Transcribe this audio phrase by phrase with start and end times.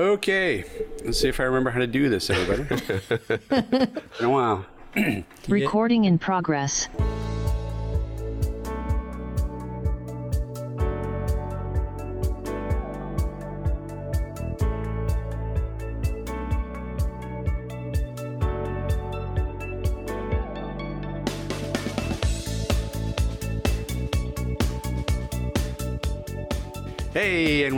[0.00, 0.64] Okay,
[1.04, 2.62] let's see if I remember how to do this, everybody.
[3.50, 4.64] Been a while.
[5.46, 6.88] Recording in progress.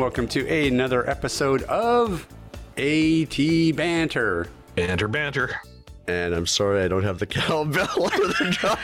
[0.03, 2.27] Welcome to another episode of
[2.77, 3.37] AT
[3.77, 4.49] Banter.
[4.75, 5.61] Banter, banter.
[6.09, 8.77] And I'm sorry I don't have the cowbell or the drum.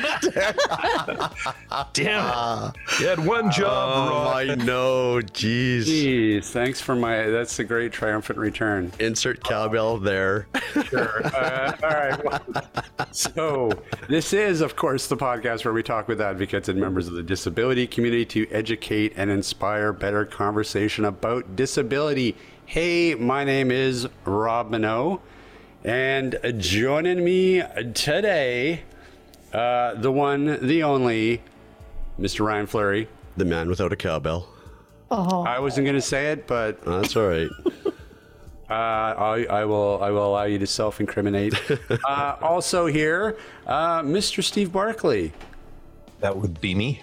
[1.93, 2.77] Damn it.
[3.01, 4.37] You had one job, Oh, Rob.
[4.37, 5.21] I know.
[5.21, 5.81] Jeez.
[5.85, 7.25] Jeez, thanks for my.
[7.25, 8.93] That's a great triumphant return.
[9.01, 10.47] Insert cowbell there.
[10.85, 11.23] Sure.
[11.39, 12.25] Uh, all right.
[12.25, 12.65] Well,
[13.13, 13.71] so,
[14.09, 17.23] this is, of course, the podcast where we talk with advocates and members of the
[17.23, 22.37] disability community to educate and inspire better conversation about disability.
[22.67, 25.21] Hey, my name is Rob Mineault,
[25.85, 27.63] and joining me
[27.95, 28.83] today,
[29.53, 31.43] uh, the one, the only,
[32.21, 32.45] Mr.
[32.45, 33.09] Ryan Fleury.
[33.37, 34.49] The man without a cowbell.
[35.11, 35.43] Oh.
[35.45, 37.49] I wasn't going to say it, but That's all right.
[38.71, 39.99] Uh, I, I will.
[40.03, 41.55] I will allow you to self-incriminate.
[42.07, 44.45] uh, also here, uh, Mr.
[44.45, 45.33] Steve Barclay,
[46.21, 47.01] That would be me.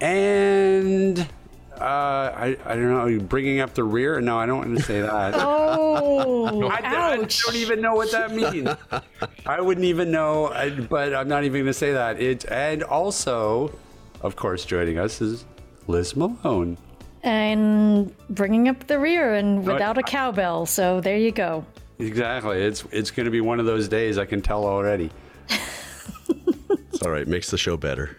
[0.00, 1.28] and
[1.80, 2.56] uh, I.
[2.64, 2.98] I don't know.
[3.00, 4.20] Are you bringing up the rear?
[4.20, 5.34] No, I don't want to say that.
[5.78, 6.76] Oh, I,
[7.12, 8.68] I don't even know what that means.
[9.46, 12.20] I wouldn't even know, I- but I'm not even going to say that.
[12.20, 13.72] It and also,
[14.22, 15.44] of course, joining us is
[15.86, 16.78] Lis Malone.
[17.22, 20.66] and bringing up the rear and without a cowbell.
[20.66, 21.64] So there you go.
[21.98, 22.62] Exactly.
[22.62, 24.18] It's it's going to be one of those days.
[24.18, 25.10] I can tell already.
[26.92, 27.26] It's all right.
[27.28, 28.16] Makes the show better.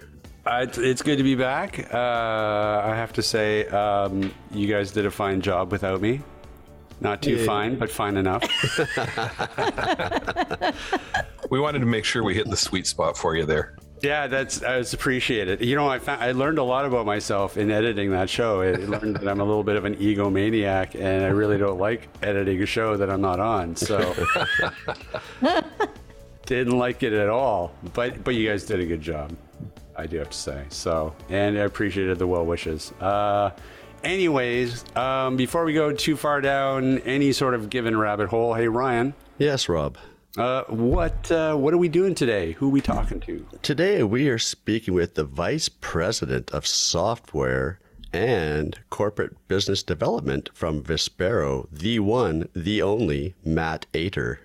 [0.47, 1.93] Uh, it's, it's good to be back.
[1.93, 6.21] Uh, I have to say, um, you guys did a fine job without me.
[7.01, 8.43] Not too fine, but fine enough.
[11.49, 13.75] We wanted to make sure we hit the sweet spot for you there.
[14.01, 15.63] yeah, that's that's appreciated.
[15.63, 18.61] You know, I found, I learned a lot about myself in editing that show.
[18.61, 22.09] I learned that I'm a little bit of an egomaniac, and I really don't like
[22.21, 23.75] editing a show that I'm not on.
[23.77, 24.13] So
[26.45, 27.71] didn't like it at all.
[27.93, 29.31] But but you guys did a good job.
[29.97, 30.63] I do have to say.
[30.69, 32.91] So, and I appreciated the well wishes.
[33.01, 33.49] Uh,
[34.03, 38.67] anyways, um, before we go too far down any sort of given rabbit hole, hey
[38.67, 39.97] Ryan, Yes, Rob.
[40.37, 42.51] uh, what uh, what are we doing today?
[42.53, 43.45] Who are we talking to?
[43.63, 47.79] Today we are speaking with the Vice President of Software
[48.13, 54.39] and Corporate Business Development from Vispero, the one, the only, Matt Ater.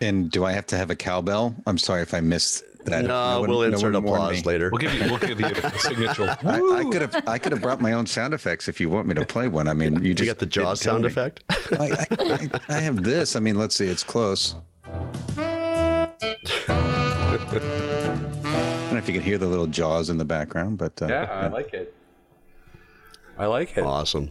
[0.00, 1.54] And do I have to have a cowbell?
[1.66, 3.04] I'm sorry if I missed that.
[3.04, 4.70] No, one- we'll no insert one warned applause later.
[4.70, 6.36] We'll give you, we'll give you a signature.
[6.44, 9.06] I, I could have I could have brought my own sound effects if you want
[9.06, 9.68] me to play one.
[9.68, 11.08] I mean, you You just got the didn't Jaws sound me.
[11.08, 11.42] effect?
[11.50, 11.56] I,
[11.90, 13.36] I, I, I have this.
[13.36, 13.86] I mean, let's see.
[13.86, 14.54] It's close.
[15.36, 16.08] I
[17.58, 21.24] don't know if you can hear the little jaws in the background, but uh, Yeah,
[21.30, 21.94] I like it.
[23.38, 23.82] I like it.
[23.82, 24.30] awesome.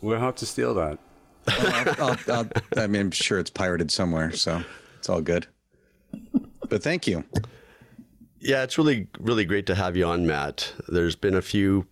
[0.00, 0.98] We'll have to steal that.
[1.48, 4.62] I'll, I'll, I'll, I mean, I'm sure it's pirated somewhere, so
[4.98, 5.46] it's all good.
[6.68, 7.24] But thank you.
[8.44, 10.72] Yeah, it's really, really great to have you on, Matt.
[10.88, 11.86] There's been a few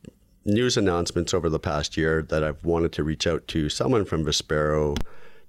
[0.44, 4.25] news announcements over the past year that I've wanted to reach out to someone from
[4.25, 4.97] Vispero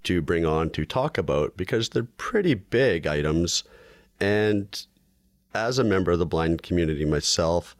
[0.03, 3.63] to bring on to talk about because they're pretty big items.
[4.19, 4.85] And
[5.55, 7.75] as a member of the blind community myself,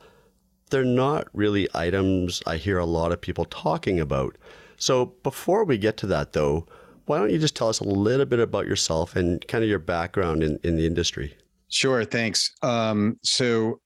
[0.72, 4.36] they're not really items I hear a lot of people talking about.
[4.78, 6.66] So before we get to that, though,
[7.06, 9.78] why don't you just tell us a little bit about yourself and kind of your
[9.78, 11.36] background in, in the industry?
[11.72, 12.54] Sure, thanks.
[12.62, 13.80] Um, so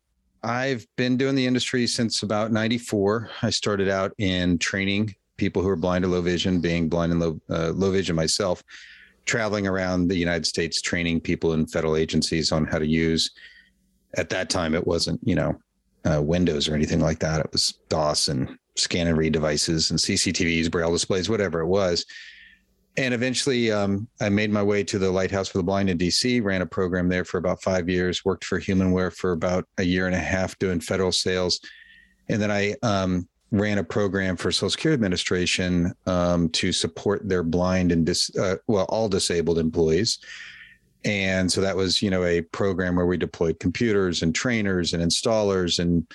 [0.44, 3.30] I've been doing the industry since about 94.
[3.44, 7.22] I started out in training people who are blind or low vision, being blind and
[7.22, 8.64] low, uh, low vision myself,
[9.26, 13.32] traveling around the United States, training people in federal agencies on how to use.
[14.18, 15.56] At that time, it wasn't, you know,
[16.06, 17.40] uh, Windows or anything like that.
[17.40, 22.04] It was DOS and scan and read devices and CCTVs, braille displays, whatever it was.
[22.98, 26.42] And eventually, um, I made my way to the Lighthouse for the Blind in DC,
[26.42, 30.06] ran a program there for about five years, worked for Humanware for about a year
[30.08, 31.60] and a half doing federal sales.
[32.30, 37.44] And then I um, ran a program for Social Security Administration um, to support their
[37.44, 40.20] blind and dis, uh, well, all disabled employees.
[41.04, 45.04] And so that was, you know, a program where we deployed computers and trainers and
[45.04, 46.08] installers and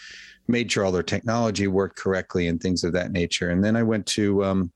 [0.49, 3.51] made sure all their technology worked correctly and things of that nature.
[3.51, 4.71] And then I went to,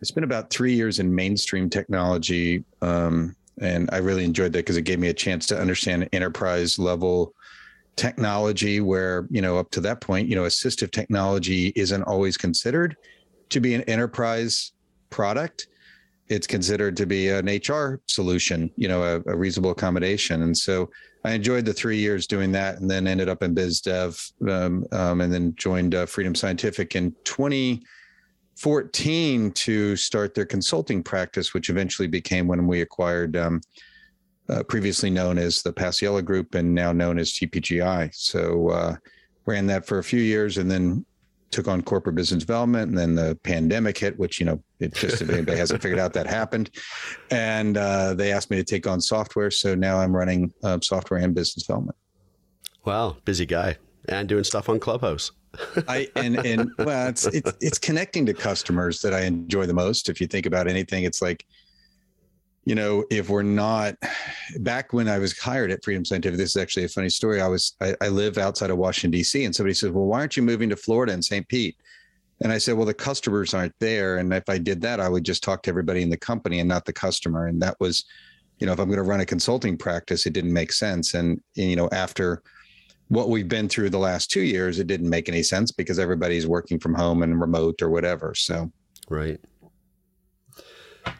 [0.00, 2.64] it's been about three years in mainstream technology.
[2.82, 6.78] Um, and I really enjoyed that because it gave me a chance to understand enterprise
[6.78, 7.34] level
[7.96, 12.96] technology where, you know, up to that point, you know, assistive technology isn't always considered
[13.50, 14.72] to be an enterprise
[15.10, 15.66] product,
[16.28, 20.42] it's considered to be an HR solution, you know, a, a, reasonable accommodation.
[20.42, 20.88] And so
[21.24, 24.18] I enjoyed the three years doing that and then ended up in biz dev
[24.48, 27.14] um, um, and then joined uh, Freedom Scientific in
[28.60, 33.62] 2014 to start their consulting practice, which eventually became when we acquired um,
[34.50, 38.14] uh, previously known as the Paciello Group and now known as TPGI.
[38.14, 38.96] So uh,
[39.46, 41.06] ran that for a few years and then
[41.50, 45.20] took on corporate business development and then the pandemic hit which you know it just
[45.20, 46.70] if anybody hasn't figured out that happened.
[47.30, 51.18] And uh, they asked me to take on software so now i'm running uh, software
[51.18, 51.96] and business development.
[52.84, 53.78] Wow busy guy.
[54.08, 55.32] And doing stuff on clubhouse
[55.88, 60.08] i and and well it's, it's it's connecting to customers that i enjoy the most
[60.08, 61.44] if you think about anything it's like
[62.64, 63.96] you know, if we're not
[64.60, 67.40] back when I was hired at Freedom Scientific, this is actually a funny story.
[67.40, 69.44] I was I, I live outside of Washington D.C.
[69.44, 71.46] and somebody says, "Well, why aren't you moving to Florida and St.
[71.48, 71.76] Pete?"
[72.42, 75.24] And I said, "Well, the customers aren't there, and if I did that, I would
[75.24, 78.04] just talk to everybody in the company and not the customer." And that was,
[78.58, 81.14] you know, if I'm going to run a consulting practice, it didn't make sense.
[81.14, 82.42] And you know, after
[83.10, 86.46] what we've been through the last two years, it didn't make any sense because everybody's
[86.46, 88.34] working from home and remote or whatever.
[88.36, 88.70] So,
[89.08, 89.40] right.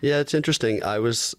[0.01, 0.85] Yeah, it's interesting.
[0.85, 1.35] I was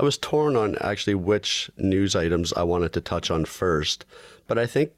[0.00, 4.06] I was torn on actually which news items I wanted to touch on first,
[4.46, 4.92] but I think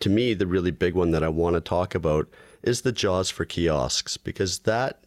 [0.00, 2.28] to me the really big one that I want to talk about
[2.62, 5.00] is the JAWS for kiosks because that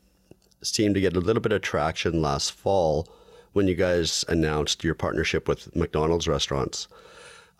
[0.63, 3.07] seemed to get a little bit of traction last fall
[3.53, 6.87] when you guys announced your partnership with McDonald's restaurants.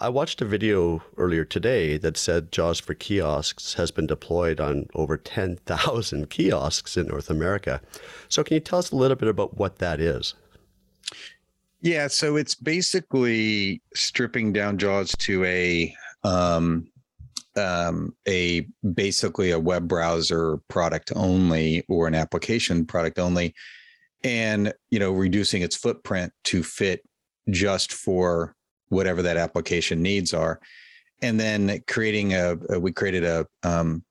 [0.02, 4.88] I watched a video earlier today that said JAWS for kiosks has been deployed on
[4.96, 7.80] over 10,000 kiosks in North America.
[8.28, 10.34] So, can you tell us a little bit about what that is?
[11.82, 16.88] Yeah, so it's basically stripping down JAWS to a um,
[17.56, 18.66] um, a
[18.96, 23.54] basically a web browser product only or an application product only,
[24.24, 27.04] and you know reducing its footprint to fit
[27.52, 28.56] just for
[28.92, 30.60] whatever that application needs are.
[31.22, 34.04] And then creating a, a we created a um,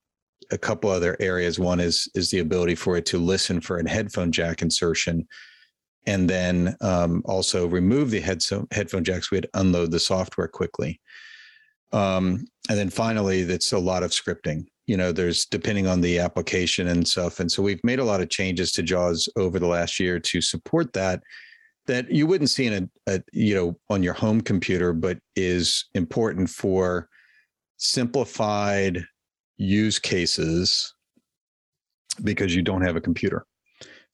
[0.50, 1.58] a couple other areas.
[1.58, 5.26] One is is the ability for it to listen for a headphone jack insertion.
[6.06, 9.30] And then um, also remove the headphone headphone jacks.
[9.30, 11.00] We had unload the software quickly.
[11.92, 14.66] Um, and then finally that's a lot of scripting.
[14.86, 17.40] You know there's depending on the application and stuff.
[17.40, 20.40] And so we've made a lot of changes to jaws over the last year to
[20.40, 21.22] support that
[21.90, 25.86] that you wouldn't see in a, a, you know on your home computer but is
[25.94, 27.08] important for
[27.78, 29.04] simplified
[29.56, 30.94] use cases
[32.22, 33.44] because you don't have a computer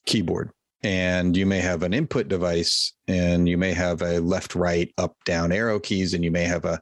[0.06, 0.50] keyboard.
[0.82, 5.16] And you may have an input device and you may have a left right up
[5.24, 6.80] down arrow keys and you may have a,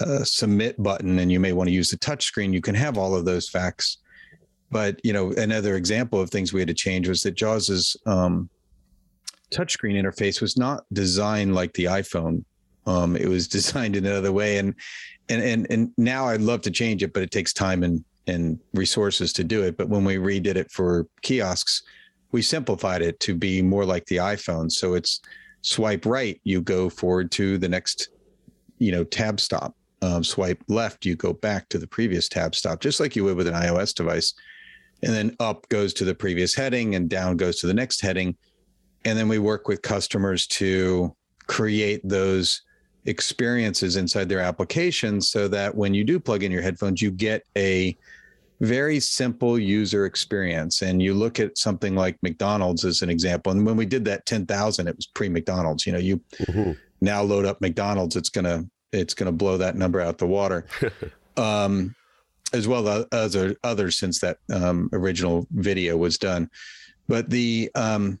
[0.00, 2.52] a submit button and you may want to use the touch screen.
[2.52, 3.98] You can have all of those facts.
[4.70, 7.96] But you know another example of things we had to change was that jaws is
[8.06, 8.48] um,
[9.52, 12.44] touchscreen interface was not designed like the iPhone.
[12.86, 14.74] Um, it was designed in another way, and
[15.28, 18.58] and and and now I'd love to change it, but it takes time and and
[18.74, 19.76] resources to do it.
[19.76, 21.82] But when we redid it for kiosks,
[22.30, 24.70] we simplified it to be more like the iPhone.
[24.70, 25.20] So it's
[25.62, 28.08] swipe right, you go forward to the next,
[28.78, 29.76] you know, tab stop.
[30.02, 33.36] Um, swipe left, you go back to the previous tab stop, just like you would
[33.36, 34.34] with an iOS device.
[35.04, 38.36] And then up goes to the previous heading, and down goes to the next heading
[39.04, 41.14] and then we work with customers to
[41.46, 42.62] create those
[43.06, 47.44] experiences inside their applications so that when you do plug in your headphones you get
[47.56, 47.96] a
[48.62, 50.82] very simple user experience.
[50.82, 53.50] And you look at something like McDonald's as an example.
[53.50, 56.72] And when we did that 10,000 it was pre McDonald's you know you mm-hmm.
[57.00, 60.26] now load up McDonald's it's going to it's going to blow that number out the
[60.26, 60.66] water.
[61.38, 61.94] Um,
[62.52, 66.50] as well as others since that um, original video was done.
[67.08, 68.20] But the um,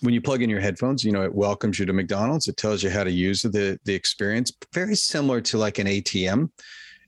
[0.00, 2.48] when you plug in your headphones, you know, it welcomes you to McDonald's.
[2.48, 6.50] It tells you how to use the the experience, very similar to like an ATM.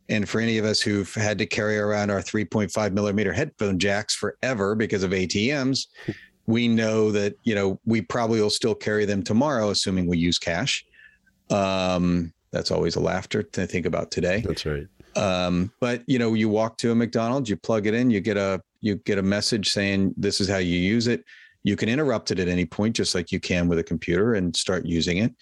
[0.08, 4.14] And for any of us who've had to carry around our 3.5 millimeter headphone jacks
[4.14, 5.86] forever because of ATMs,
[6.46, 10.38] we know that you know we probably will still carry them tomorrow, assuming we use
[10.38, 10.84] cash.
[11.50, 14.40] Um, that's always a laughter to think about today.
[14.46, 14.86] That's right.
[15.16, 18.36] Um, but you know, you walk to a McDonald's, you plug it in, you get
[18.36, 21.24] a you get a message saying this is how you use it
[21.64, 24.54] you can interrupt it at any point, just like you can with a computer, and
[24.54, 25.34] start using it.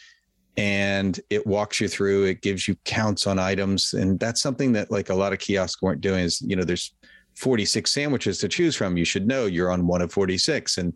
[0.57, 2.25] And it walks you through.
[2.25, 5.83] It gives you counts on items, and that's something that like a lot of kiosks
[5.83, 6.21] weren't doing.
[6.21, 6.95] Is you know there's
[7.35, 8.97] 46 sandwiches to choose from.
[8.97, 10.95] You should know you're on one of 46, and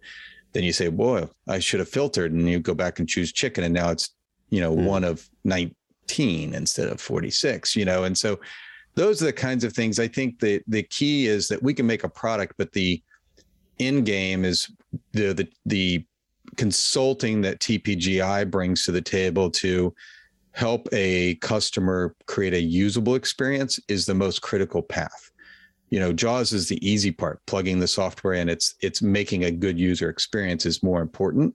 [0.53, 3.65] then you say, "Boy, I should have filtered," and you go back and choose chicken,
[3.65, 4.11] and now it's
[4.51, 4.85] you know mm.
[4.85, 7.75] one of 19 instead of 46.
[7.75, 8.39] You know, and so
[8.95, 11.87] those are the kinds of things I think that the key is that we can
[11.87, 13.03] make a product, but the
[13.79, 14.71] end game is
[15.17, 16.05] the the the
[16.57, 19.93] consulting that TPGI brings to the table to
[20.53, 25.31] help a customer create a usable experience is the most critical path.
[25.91, 28.49] You know, JAWS is the easy part, plugging the software in.
[28.49, 31.55] It's it's making a good user experience is more important.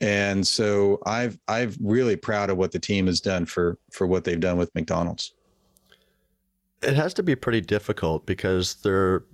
[0.00, 4.24] And so I've I've really proud of what the team has done for for what
[4.24, 5.32] they've done with McDonald's.
[6.82, 9.24] It has to be pretty difficult because there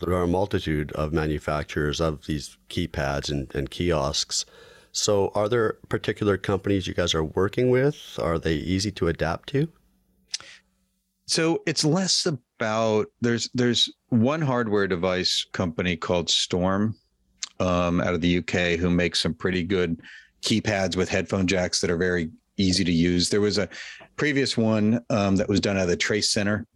[0.00, 4.44] there are a multitude of manufacturers of these keypads and, and kiosks.
[4.92, 7.96] So, are there particular companies you guys are working with?
[8.20, 9.68] Are they easy to adapt to?
[11.26, 16.94] So it's less about there's there's one hardware device company called Storm
[17.60, 20.02] um, out of the UK who makes some pretty good
[20.42, 23.30] keypads with headphone jacks that are very easy to use.
[23.30, 23.68] There was a
[24.16, 26.66] previous one um, that was done at the Trace Center,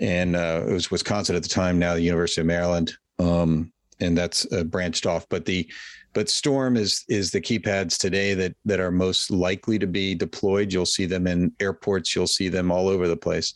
[0.00, 1.78] and uh, it was Wisconsin at the time.
[1.78, 5.26] Now the University of Maryland, um, and that's uh, branched off.
[5.28, 5.70] But the
[6.12, 10.72] but Storm is is the keypads today that that are most likely to be deployed.
[10.72, 12.14] You'll see them in airports.
[12.14, 13.54] You'll see them all over the place,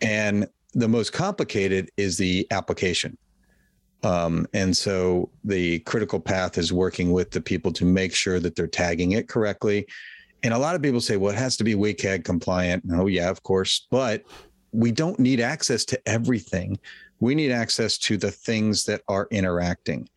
[0.00, 3.16] and the most complicated is the application.
[4.02, 8.54] Um, and so the critical path is working with the people to make sure that
[8.54, 9.86] they're tagging it correctly.
[10.44, 12.84] And a lot of people say, well, it has to be WCAG compliant.
[12.92, 13.88] Oh, yeah, of course.
[13.90, 14.22] But
[14.72, 16.78] we don't need access to everything.
[17.20, 20.08] We need access to the things that are interacting.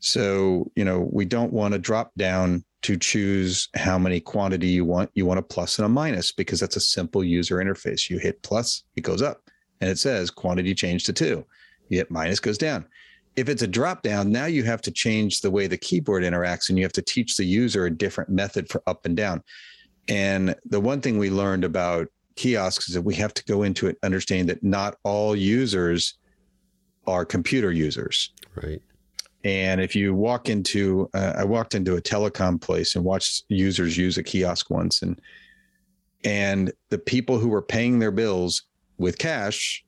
[0.00, 4.84] So, you know, we don't want to drop down to choose how many quantity you
[4.84, 5.10] want.
[5.14, 8.10] You want a plus and a minus because that's a simple user interface.
[8.10, 9.42] You hit plus, it goes up
[9.80, 11.46] and it says quantity change to two.
[11.88, 12.86] You hit minus goes down
[13.36, 16.68] if it's a drop down, now you have to change the way the keyboard interacts
[16.68, 19.42] and you have to teach the user a different method for up and down.
[20.08, 23.86] And the one thing we learned about kiosks is that we have to go into
[23.86, 26.18] it understanding that not all users
[27.06, 28.32] are computer users.
[28.54, 28.80] Right.
[29.44, 33.96] And if you walk into, uh, I walked into a telecom place and watched users
[33.96, 35.20] use a kiosk once, and
[36.24, 38.62] and the people who were paying their bills
[38.98, 39.84] with cash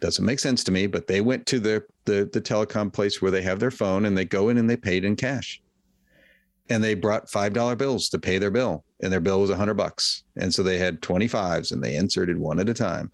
[0.00, 3.30] doesn't make sense to me, but they went to the, the the telecom place where
[3.30, 5.62] they have their phone and they go in and they paid in cash.
[6.70, 9.56] And they brought five dollar bills to pay their bill, and their bill was a
[9.56, 10.24] hundred bucks.
[10.36, 13.10] And so they had 25s and they inserted one at a time.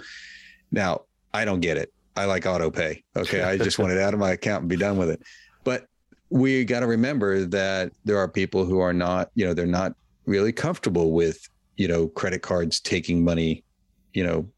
[0.73, 1.93] Now, I don't get it.
[2.17, 3.03] I like auto pay.
[3.17, 3.43] Okay.
[3.43, 5.23] I just want it out of my account and be done with it.
[5.65, 5.87] But
[6.31, 9.95] we got to remember that there are people who are not, you know, they're not
[10.27, 13.65] really comfortable with, you know, credit cards taking money,
[14.13, 14.49] you know,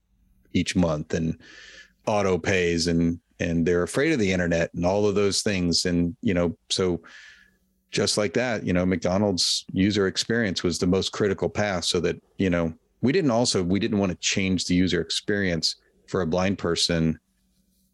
[0.53, 1.15] each month.
[1.15, 1.39] And
[2.07, 6.17] auto pays and and they're afraid of the internet and all of those things and
[6.23, 7.01] you know so
[7.97, 12.21] just like that you know mcdonald's user experience was the most critical path so that
[12.37, 15.77] you know we didn't also we didn't want to change the user experience
[16.07, 17.19] for a blind person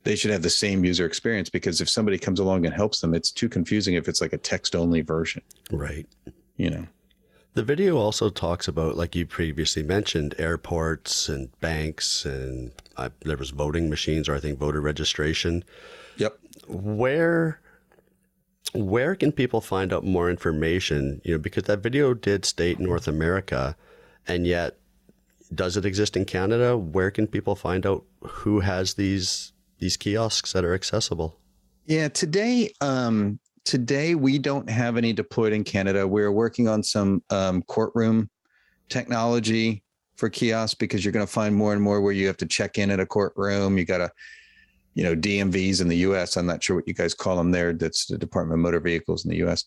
[0.02, 3.14] they should have the same user experience because if somebody comes along and helps them
[3.14, 5.40] it's too confusing if it's like a text only version
[5.70, 6.08] right
[6.56, 6.84] you know
[7.54, 13.36] the video also talks about, like you previously mentioned, airports and banks, and uh, there
[13.36, 15.62] was voting machines, or I think voter registration.
[16.16, 16.38] Yep.
[16.66, 17.60] Where,
[18.74, 21.20] where can people find out more information?
[21.24, 23.76] You know, because that video did state North America,
[24.26, 24.78] and yet,
[25.54, 26.76] does it exist in Canada?
[26.76, 31.38] Where can people find out who has these these kiosks that are accessible?
[31.86, 36.06] Yeah, today, um, today we don't have any deployed in Canada.
[36.06, 38.30] We're working on some um, courtroom
[38.88, 39.82] technology
[40.16, 42.78] for kiosks because you're going to find more and more where you have to check
[42.78, 43.76] in at a courtroom.
[43.76, 44.10] You got to,
[44.94, 46.36] you know, DMVs in the U.S.
[46.36, 47.72] I'm not sure what you guys call them there.
[47.72, 49.64] That's the Department of Motor Vehicles in the U.S.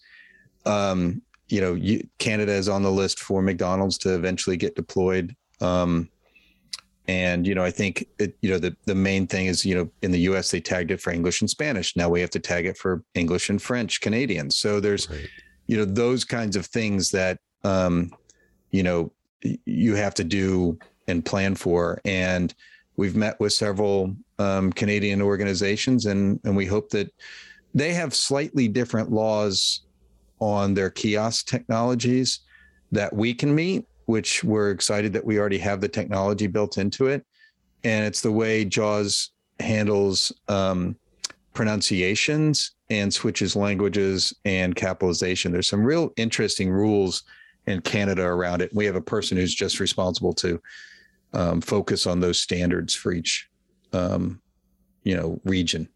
[0.65, 5.35] Um, you know, you, Canada is on the list for McDonald's to eventually get deployed.
[5.61, 6.09] Um,
[7.07, 9.89] and you know, I think it, you know the the main thing is you know
[10.01, 10.49] in the U.S.
[10.49, 11.95] they tagged it for English and Spanish.
[11.95, 14.49] Now we have to tag it for English and French Canadian.
[14.49, 15.27] So there's right.
[15.67, 18.11] you know those kinds of things that um,
[18.71, 19.11] you know
[19.65, 22.01] you have to do and plan for.
[22.05, 22.53] And
[22.97, 27.13] we've met with several um, Canadian organizations, and and we hope that
[27.73, 29.81] they have slightly different laws
[30.39, 32.41] on their kiosk technologies
[32.91, 37.07] that we can meet which we're excited that we already have the technology built into
[37.07, 37.25] it.
[37.83, 40.95] And it's the way JAWS handles um,
[41.53, 45.51] pronunciations and switches languages and capitalization.
[45.51, 47.23] There's some real interesting rules
[47.67, 48.73] in Canada around it.
[48.73, 50.61] We have a person who's just responsible to
[51.35, 53.49] um, focus on those standards for each,
[53.93, 54.41] um,
[55.03, 55.89] you know, region.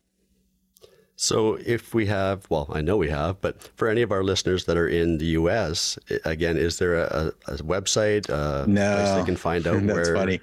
[1.15, 4.63] So, if we have, well, I know we have, but for any of our listeners
[4.65, 9.25] that are in the U.S., again, is there a, a website, a no, place they
[9.25, 10.15] can find out that's where?
[10.15, 10.39] funny.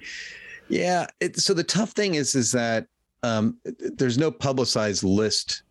[0.69, 1.07] Yeah.
[1.19, 2.85] It, so the tough thing is, is that
[3.23, 5.63] um, there's no publicized list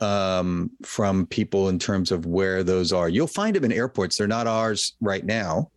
[0.00, 3.08] um, from people in terms of where those are.
[3.08, 4.16] You'll find them in airports.
[4.16, 5.70] They're not ours right now,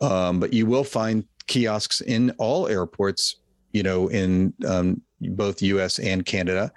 [0.00, 3.36] um, but you will find kiosks in all airports.
[3.72, 5.98] You know, in um, both U.S.
[5.98, 6.72] and Canada,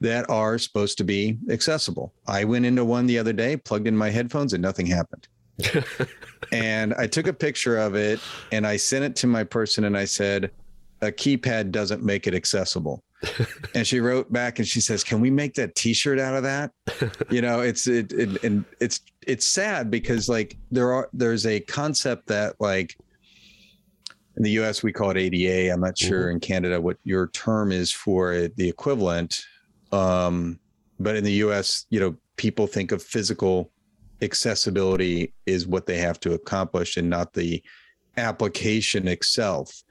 [0.00, 2.12] that are supposed to be accessible.
[2.26, 5.28] I went into one the other day, plugged in my headphones, and nothing happened.
[6.52, 8.18] and I took a picture of it
[8.50, 10.50] and I sent it to my person and I said,
[11.02, 13.02] a keypad doesn't make it accessible.
[13.74, 16.72] and she wrote back and she says, "Can we make that T-shirt out of that?"
[17.30, 21.60] You know, it's it, it and it's it's sad because like there are there's a
[21.60, 22.96] concept that like
[24.36, 24.82] in the U.S.
[24.82, 25.72] we call it ADA.
[25.72, 26.36] I'm not sure mm-hmm.
[26.36, 29.44] in Canada what your term is for it, the equivalent.
[29.92, 30.58] Um,
[30.98, 33.70] but in the U.S., you know, people think of physical
[34.22, 37.62] accessibility is what they have to accomplish and not the
[38.16, 39.82] application itself.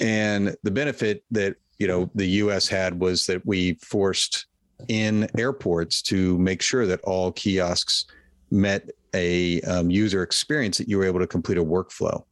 [0.00, 2.68] And the benefit that you know the U.S.
[2.68, 4.46] had was that we forced
[4.88, 8.06] in airports to make sure that all kiosks
[8.50, 12.24] met a um, user experience that you were able to complete a workflow.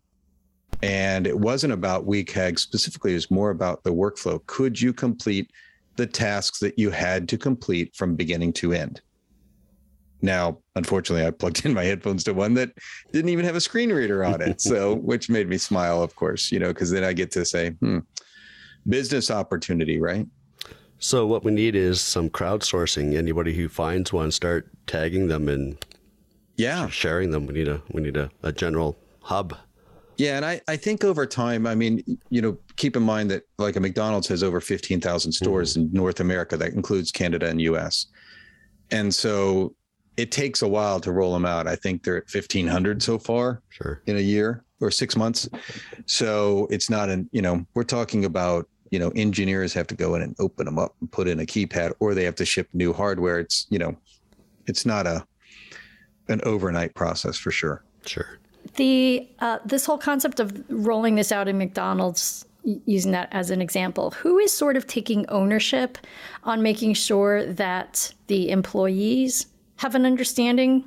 [0.83, 4.45] And it wasn't about WCAG specifically; it was more about the workflow.
[4.47, 5.50] Could you complete
[5.97, 9.00] the tasks that you had to complete from beginning to end?
[10.25, 12.71] Now, unfortunately, I plugged in my headphones to one that
[13.12, 14.61] didn't even have a screen reader on it.
[14.61, 17.71] So, which made me smile, of course, you know, because then I get to say,
[17.71, 17.99] hmm,
[18.88, 20.26] business opportunity, right?
[20.99, 23.14] So, what we need is some crowdsourcing.
[23.14, 25.76] Anybody who finds one, start tagging them and
[26.57, 27.47] yeah, sharing them.
[27.47, 29.57] We need a we need a, a general hub.
[30.16, 33.42] Yeah, and I, I think over time, I mean, you know, keep in mind that
[33.59, 35.87] like a McDonald's has over 15,000 stores mm-hmm.
[35.87, 36.56] in North America.
[36.56, 38.06] That includes Canada and US.
[38.90, 39.75] And so
[40.16, 41.66] it takes a while to roll them out.
[41.66, 44.02] I think they're at 1500 so far sure.
[44.06, 45.49] in a year or six months.
[46.06, 50.14] So it's not an, you know, we're talking about, you know, engineers have to go
[50.14, 52.68] in and open them up and put in a keypad or they have to ship
[52.73, 53.40] new hardware.
[53.40, 53.97] It's, you know,
[54.66, 55.26] it's not a,
[56.28, 57.85] an overnight process for sure.
[58.07, 58.38] Sure.
[58.77, 62.45] The, uh, this whole concept of rolling this out in McDonald's
[62.87, 65.99] using that as an example, who is sort of taking ownership
[66.45, 70.85] on making sure that the employees have an understanding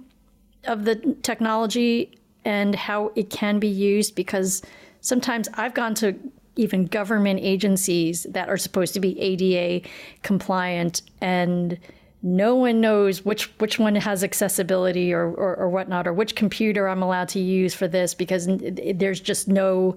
[0.65, 4.15] of the technology and how it can be used?
[4.15, 4.62] Because
[5.02, 6.15] sometimes I've gone to
[6.56, 9.88] even government agencies that are supposed to be ADA
[10.23, 11.78] compliant and
[12.23, 16.88] no one knows which which one has accessibility or, or, or whatnot or which computer
[16.88, 19.95] I'm allowed to use for this because there's just no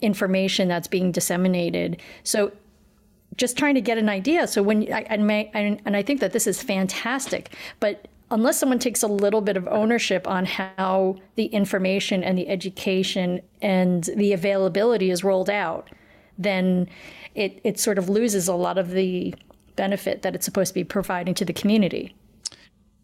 [0.00, 2.00] information that's being disseminated.
[2.22, 2.52] So
[3.36, 4.46] just trying to get an idea.
[4.46, 8.78] So when I, and, may, and I think that this is fantastic, but unless someone
[8.78, 14.32] takes a little bit of ownership on how the information and the education and the
[14.32, 15.88] availability is rolled out,
[16.38, 16.88] then
[17.34, 19.34] it, it sort of loses a lot of the
[19.76, 22.14] benefit that it's supposed to be providing to the community.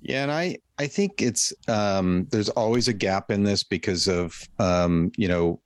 [0.02, 4.40] Yeah, and I I think it's um, there's always a gap in this because of
[4.59, 5.61] um, you know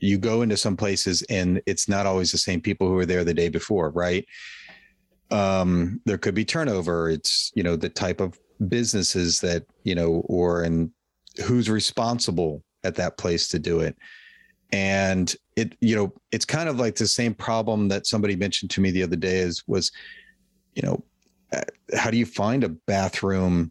[0.00, 3.24] you go into some places and it's not always the same people who were there
[3.24, 4.26] the day before, right?
[5.30, 7.08] Um, there could be turnover.
[7.08, 10.90] It's you know the type of businesses that you know or and
[11.44, 13.96] who's responsible at that place to do it
[14.74, 18.80] and it you know it's kind of like the same problem that somebody mentioned to
[18.80, 19.92] me the other day is was
[20.74, 21.02] you know
[21.52, 21.62] uh,
[21.96, 23.70] how do you find a bathroom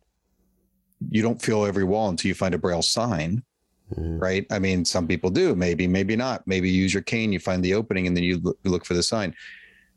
[1.09, 3.43] you don't feel every wall until you find a braille sign
[3.93, 4.19] mm-hmm.
[4.19, 7.39] right i mean some people do maybe maybe not maybe you use your cane you
[7.39, 9.35] find the opening and then you look, look for the sign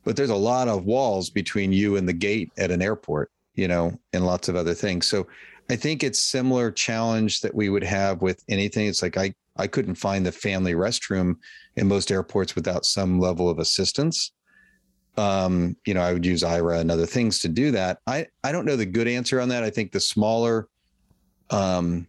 [0.03, 3.67] but there's a lot of walls between you and the gate at an airport you
[3.67, 5.07] know, and lots of other things.
[5.07, 5.27] So
[5.69, 8.87] I think it's similar challenge that we would have with anything.
[8.87, 11.35] It's like I I couldn't find the family restroom
[11.77, 14.33] in most airports without some level of assistance.
[15.15, 17.99] Um, you know, I would use Aira and other things to do that.
[18.05, 19.63] I I don't know the good answer on that.
[19.63, 20.67] I think the smaller
[21.49, 22.07] um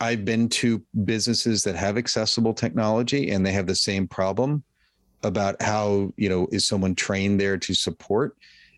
[0.00, 4.62] I've been to businesses that have accessible technology and they have the same problem
[5.24, 8.36] about how, you know, is someone trained there to support?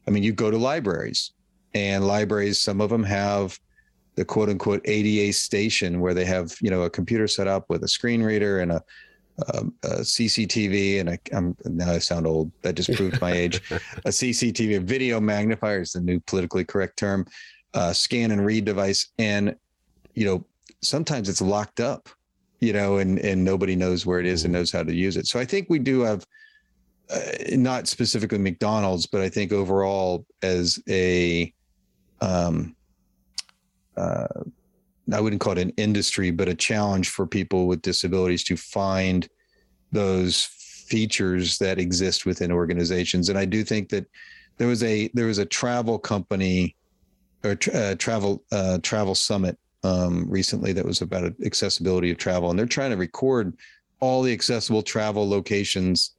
[0.08, 1.32] I mean, you go to libraries
[1.74, 3.58] and libraries some of them have
[4.16, 7.84] the quote unquote ada station where they have you know a computer set up with
[7.84, 8.82] a screen reader and a,
[9.48, 13.60] a, a cctv and I, am now i sound old that just proved my age.
[14.04, 17.26] A cctv a video magnifier is the new politically correct term.
[17.72, 19.54] Uh, scan and read device and
[20.14, 20.44] you know
[20.82, 22.08] sometimes it's locked up
[22.58, 25.26] you know and and nobody knows where it is and knows how to use it.
[25.26, 26.26] So i think we do have
[27.10, 27.20] uh,
[27.52, 31.52] not specifically mcdonald's but i think overall as a
[32.20, 32.74] um,
[33.96, 34.26] uh,
[35.14, 39.28] I wouldn't call it an industry, but a challenge for people with disabilities to find
[39.92, 43.28] those features that exist within organizations.
[43.28, 44.06] And I do think that
[44.58, 46.76] there was a there was a travel company
[47.44, 52.58] or uh, travel uh, travel summit um, recently that was about accessibility of travel, and
[52.58, 53.56] they're trying to record
[54.00, 56.14] all the accessible travel locations,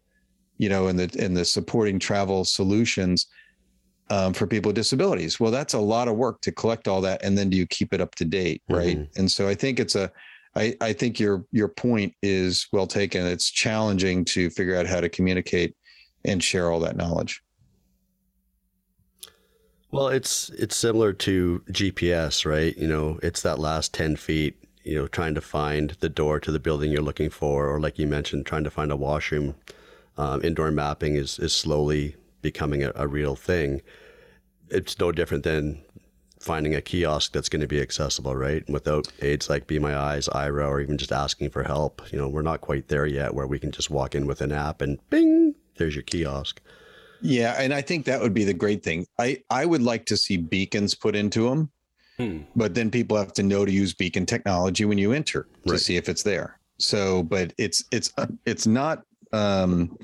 [0.57, 3.27] you know, and the and the supporting travel solutions
[4.11, 5.39] um, for people with disabilities.
[5.39, 7.93] Well, that's a lot of work to collect all that, and then do you keep
[7.93, 8.97] it up to date, right?
[8.97, 9.19] Mm-hmm.
[9.19, 10.11] And so I think it's a,
[10.53, 13.25] I I think your your point is well taken.
[13.25, 15.75] It's challenging to figure out how to communicate
[16.25, 17.41] and share all that knowledge.
[19.91, 22.77] Well, it's it's similar to GPS, right?
[22.77, 24.57] You know, it's that last ten feet.
[24.83, 27.97] You know, trying to find the door to the building you're looking for, or like
[27.97, 29.55] you mentioned, trying to find a washroom.
[30.17, 33.81] Um, indoor mapping is is slowly becoming a, a real thing.
[34.71, 35.83] It's no different than
[36.39, 38.67] finding a kiosk that's going to be accessible, right?
[38.69, 42.01] Without aids like Be My Eyes, Aira, or even just asking for help.
[42.11, 44.51] You know, we're not quite there yet where we can just walk in with an
[44.51, 46.61] app and bing, there's your kiosk.
[47.21, 49.05] Yeah, and I think that would be the great thing.
[49.19, 51.71] I I would like to see beacons put into them,
[52.17, 52.39] hmm.
[52.55, 55.79] but then people have to know to use beacon technology when you enter to right.
[55.79, 56.59] see if it's there.
[56.79, 59.03] So, but it's it's uh, it's not
[59.33, 59.95] um,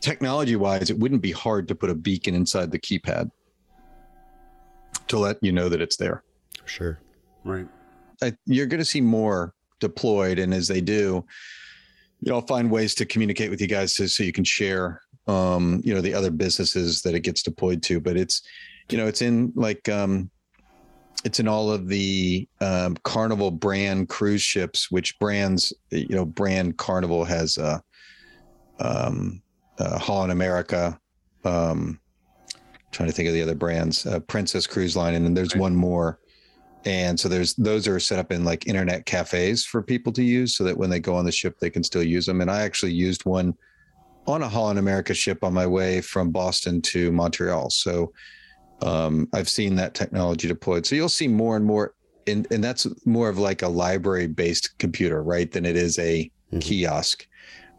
[0.00, 0.90] technology wise.
[0.90, 3.30] It wouldn't be hard to put a beacon inside the keypad
[5.08, 6.22] to let you know that it's there.
[6.64, 7.00] Sure.
[7.44, 7.66] Right.
[8.22, 11.24] I, you're going to see more deployed, and as they do,
[12.20, 15.00] you know, I'll find ways to communicate with you guys so, so you can share
[15.28, 18.00] um, you know, the other businesses that it gets deployed to.
[18.00, 18.42] But it's,
[18.88, 20.30] you know, it's in like um,
[21.24, 26.78] it's in all of the um, Carnival brand cruise ships, which brands, you know, brand
[26.78, 27.78] Carnival has uh,
[28.80, 29.42] um,
[29.78, 30.98] uh, Holland America.
[31.44, 32.00] Um,
[32.90, 35.60] trying to think of the other brands, uh, Princess Cruise Line, and then there's right.
[35.60, 36.18] one more.
[36.84, 40.56] And so there's those are set up in like internet cafes for people to use,
[40.56, 42.40] so that when they go on the ship, they can still use them.
[42.40, 43.54] And I actually used one
[44.26, 47.70] on a Holland America ship on my way from Boston to Montreal.
[47.70, 48.12] So
[48.82, 50.86] um, I've seen that technology deployed.
[50.86, 51.94] So you'll see more and more,
[52.26, 55.50] and, and that's more of like a library based computer, right?
[55.50, 56.58] Than it is a mm-hmm.
[56.60, 57.26] kiosk,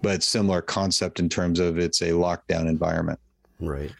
[0.01, 3.19] but similar concept in terms of it's a lockdown environment.
[3.59, 3.91] Right.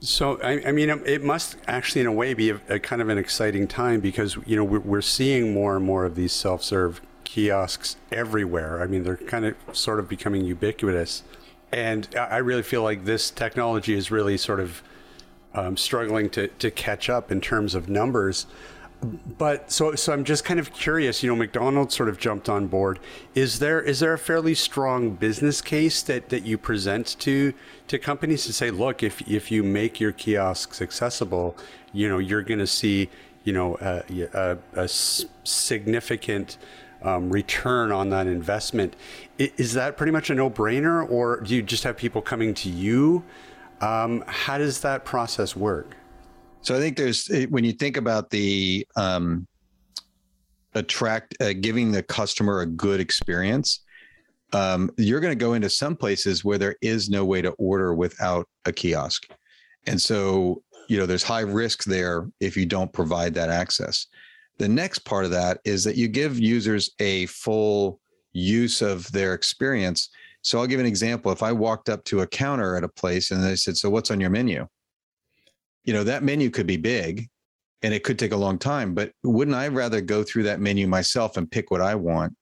[0.00, 3.08] So, I, I, mean, it must actually, in a way, be a, a, kind of
[3.08, 6.62] an exciting time because, you know, we're, we're seeing more and more of these self
[6.62, 8.82] serve kiosks everywhere.
[8.82, 11.22] I mean, they're kind of sort of becoming ubiquitous.
[11.72, 14.82] And I really feel like this technology is really sort of
[15.54, 18.46] um, struggling to, to catch up in terms of numbers.
[19.38, 21.22] But so so I'm just kind of curious.
[21.22, 22.98] You know, McDonald's sort of jumped on board.
[23.34, 27.52] Is there is there a fairly strong business case that, that you present to
[27.88, 31.56] to companies to say, look, if if you make your kiosks accessible,
[31.92, 33.10] you know, you're going to see
[33.44, 36.56] you know a, a, a significant
[37.02, 38.96] um, return on that investment.
[39.38, 42.70] Is that pretty much a no brainer, or do you just have people coming to
[42.70, 43.24] you?
[43.80, 45.96] Um, how does that process work?
[46.66, 49.46] So I think there's when you think about the um,
[50.74, 53.84] attract uh, giving the customer a good experience.
[54.52, 57.94] Um, you're going to go into some places where there is no way to order
[57.94, 59.28] without a kiosk,
[59.86, 64.08] and so you know there's high risk there if you don't provide that access.
[64.58, 68.00] The next part of that is that you give users a full
[68.32, 70.08] use of their experience.
[70.42, 71.30] So I'll give an example.
[71.30, 74.10] If I walked up to a counter at a place and they said, So what's
[74.10, 74.66] on your menu?
[75.86, 77.28] You know, that menu could be big
[77.82, 80.86] and it could take a long time, but wouldn't I rather go through that menu
[80.86, 82.36] myself and pick what I want?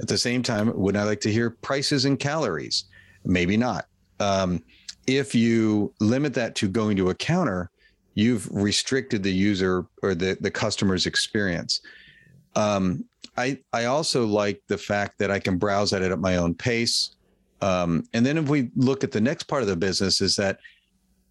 [0.00, 2.84] At the same time, wouldn't I like to hear prices and calories?
[3.24, 3.86] Maybe not.
[4.18, 4.62] Um,
[5.06, 7.70] if you limit that to going to a counter,
[8.14, 11.80] you've restricted the user or the, the customer's experience.
[12.56, 13.04] Um,
[13.36, 16.54] I, I also like the fact that I can browse at it at my own
[16.54, 17.16] pace.
[17.60, 20.58] Um, and then if we look at the next part of the business is that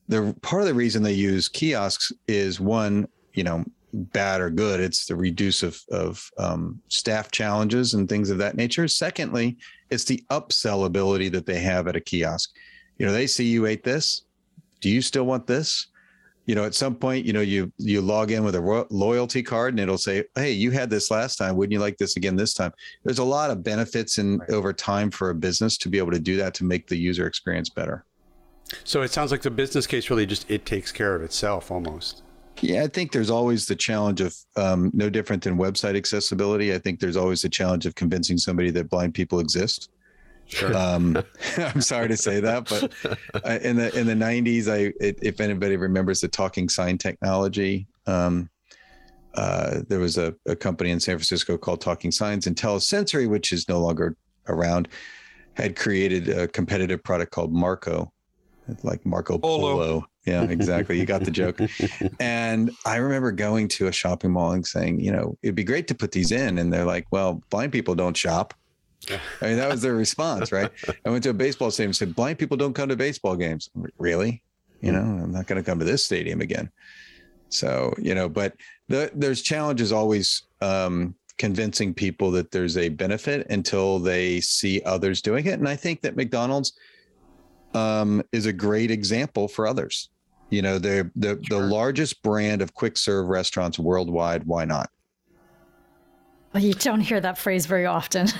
[0.09, 4.79] the part of the reason they use kiosks is one, you know, bad or good.
[4.79, 8.87] It's the reduce of, of um, staff challenges and things of that nature.
[8.87, 9.57] Secondly,
[9.89, 12.51] it's the upsell ability that they have at a kiosk.
[12.97, 14.23] You know, they see you ate this.
[14.81, 15.87] Do you still want this?
[16.49, 19.43] you know, at some point, you know, you you log in with a ro- loyalty
[19.43, 21.55] card and it'll say, "Hey, you had this last time.
[21.55, 22.71] Wouldn't you like this again this time?"
[23.03, 24.49] There's a lot of benefits in right.
[24.49, 27.27] over time for a business to be able to do that to make the user
[27.27, 28.03] experience better.
[28.83, 32.23] So it sounds like the business case really just it takes care of itself almost.
[32.61, 36.73] Yeah, I think there's always the challenge of um, no different than website accessibility.
[36.73, 39.89] I think there's always the challenge of convincing somebody that blind people exist.
[40.45, 40.75] Sure.
[40.75, 41.17] Um,
[41.57, 46.21] I'm sorry to say that, but in the in the 90s, I if anybody remembers
[46.21, 48.49] the talking sign technology, um,
[49.35, 53.53] uh, there was a, a, company in San Francisco called Talking Signs, and Telesensory, which
[53.53, 54.87] is no longer around,
[55.53, 58.11] had created a competitive product called Marco,
[58.83, 59.73] like Marco Polo.
[59.73, 60.05] Polo.
[60.25, 60.99] Yeah, exactly.
[60.99, 61.59] You got the joke.
[62.19, 65.87] and I remember going to a shopping mall and saying, you know, it'd be great
[65.87, 66.57] to put these in.
[66.59, 68.53] And they're like, well, blind people don't shop.
[69.41, 70.69] I mean, that was their response, right?
[71.05, 73.69] I went to a baseball stadium and said, blind people don't come to baseball games.
[73.97, 74.43] Really?
[74.81, 76.69] You know, I'm not going to come to this stadium again.
[77.49, 78.55] So, you know, but
[78.87, 85.21] the, there's challenges always um, convincing people that there's a benefit until they see others
[85.21, 85.57] doing it.
[85.59, 86.73] And I think that McDonald's
[87.73, 90.09] um, is a great example for others.
[90.49, 94.45] You know, they're the, the largest brand of quick serve restaurants worldwide.
[94.45, 94.89] Why not?
[96.53, 98.27] Well, you don't hear that phrase very often.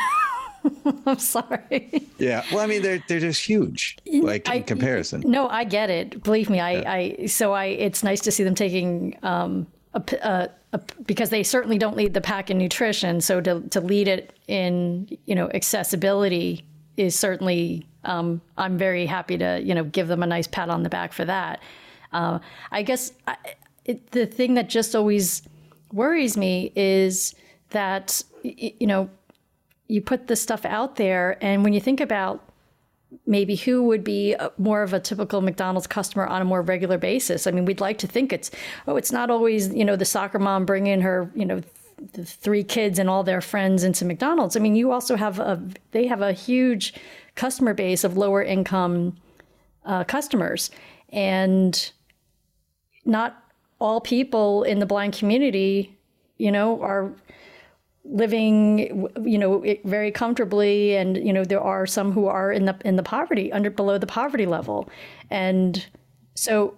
[1.06, 2.08] I'm sorry.
[2.18, 2.44] Yeah.
[2.52, 5.24] Well, I mean, they're they're just huge, like in I, comparison.
[5.26, 6.24] No, I get it.
[6.24, 6.92] Believe me, I, yeah.
[6.92, 7.66] I so I.
[7.66, 12.14] It's nice to see them taking um, a, a, a, because they certainly don't lead
[12.14, 13.22] the pack in nutrition.
[13.22, 16.66] So to to lead it in you know accessibility
[16.98, 17.86] is certainly.
[18.04, 21.14] Um, I'm very happy to you know give them a nice pat on the back
[21.14, 21.62] for that.
[22.12, 22.40] Uh,
[22.72, 23.36] I guess I,
[23.86, 25.42] it, the thing that just always
[25.92, 27.36] worries me is
[27.72, 29.10] that you know
[29.88, 32.50] you put this stuff out there, and when you think about
[33.26, 37.48] maybe who would be more of a typical McDonald's customer on a more regular basis.
[37.48, 38.52] I mean, we'd like to think it's
[38.88, 41.62] oh, it's not always you know the soccer mom bringing her you know
[42.14, 44.56] the three kids and all their friends into McDonald's.
[44.56, 46.94] I mean, you also have a they have a huge
[47.36, 49.18] customer base of lower income
[49.86, 50.72] uh, customers,
[51.10, 51.92] and
[53.06, 53.44] not
[53.80, 55.98] all people in the blind community,
[56.38, 57.12] you know, are
[58.06, 60.96] living you know very comfortably.
[60.96, 63.98] And you know there are some who are in the in the poverty under below
[63.98, 64.90] the poverty level.
[65.30, 65.86] And
[66.36, 66.76] so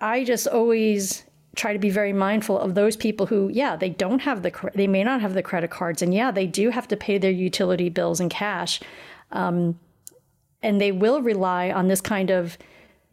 [0.00, 4.20] i just always try to be very mindful of those people who yeah they don't
[4.20, 6.02] have the they may not have the credit cards.
[6.02, 8.80] And yeah they do have to pay their utility bills in cash.
[9.30, 9.78] Um,
[10.64, 12.58] and they will rely on this kind of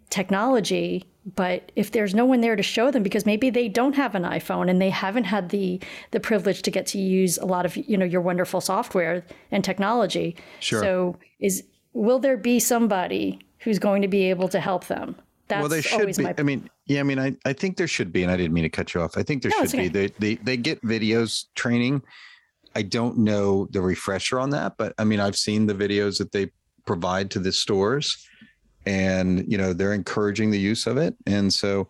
[0.10, 4.16] technology but if there's no one there to show them because maybe they don't have
[4.16, 5.80] an iphone and they haven't had the
[6.12, 9.64] the privilege to get to use a lot of you know your wonderful software and
[9.64, 10.36] technology.
[10.60, 10.82] Sure.
[10.82, 15.16] so is will there be somebody who's going to be able to help them?
[15.48, 16.24] That's well there should be.
[16.24, 16.34] my...
[16.38, 18.64] i mean yeah i mean I, I think there should be and i didn't mean
[18.64, 19.16] to cut you off.
[19.18, 19.90] I think there no, should okay.
[19.90, 20.08] be.
[20.08, 22.02] they, they they get videos training.
[22.74, 26.32] I don't know the refresher on that but i mean i've seen the videos that
[26.32, 26.50] they
[26.86, 28.28] provide to the stores
[28.86, 31.88] and you know they're encouraging the use of it and so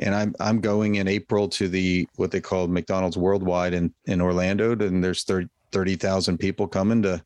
[0.00, 4.20] and i'm i'm going in april to the what they call mcdonald's worldwide in in
[4.20, 7.22] orlando and there's 30,000 people coming to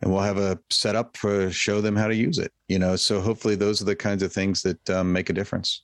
[0.00, 3.20] and we'll have a setup for show them how to use it you know so
[3.20, 5.82] hopefully those are the kinds of things that um, make a difference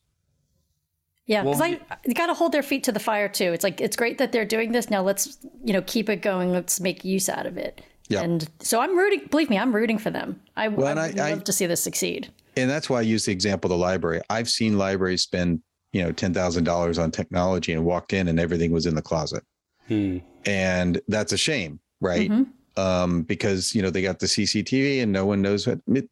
[1.27, 3.53] yeah, because well, I you got to hold their feet to the fire too.
[3.55, 4.90] It's like it's great that they're doing this.
[4.90, 6.53] Now let's you know keep it going.
[6.53, 7.81] Let's make use out of it.
[8.09, 8.23] Yeah.
[8.23, 9.27] And so I'm rooting.
[9.31, 10.40] Believe me, I'm rooting for them.
[10.57, 13.03] I, well, I would I, love I, to see this succeed and that's why I
[13.03, 14.21] use the example of the library.
[14.31, 15.61] I've seen libraries spend,
[15.93, 19.03] you know, ten thousand dollars on technology and walked in and everything was in the
[19.03, 19.45] closet,
[19.88, 20.19] hmm.
[20.45, 22.31] and that's a shame, right?
[22.31, 22.51] Mm-hmm.
[22.77, 25.81] Um, because you know they got the CCTV and no one knows what.
[25.88, 26.09] It,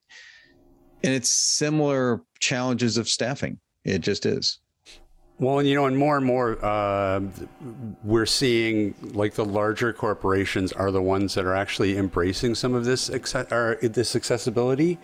[1.05, 3.59] and it's similar challenges of staffing.
[3.85, 4.61] It just is.
[5.43, 7.21] Well, and you know, and more and more, uh,
[8.05, 12.85] we're seeing like the larger corporations are the ones that are actually embracing some of
[12.85, 15.01] this or this accessibility.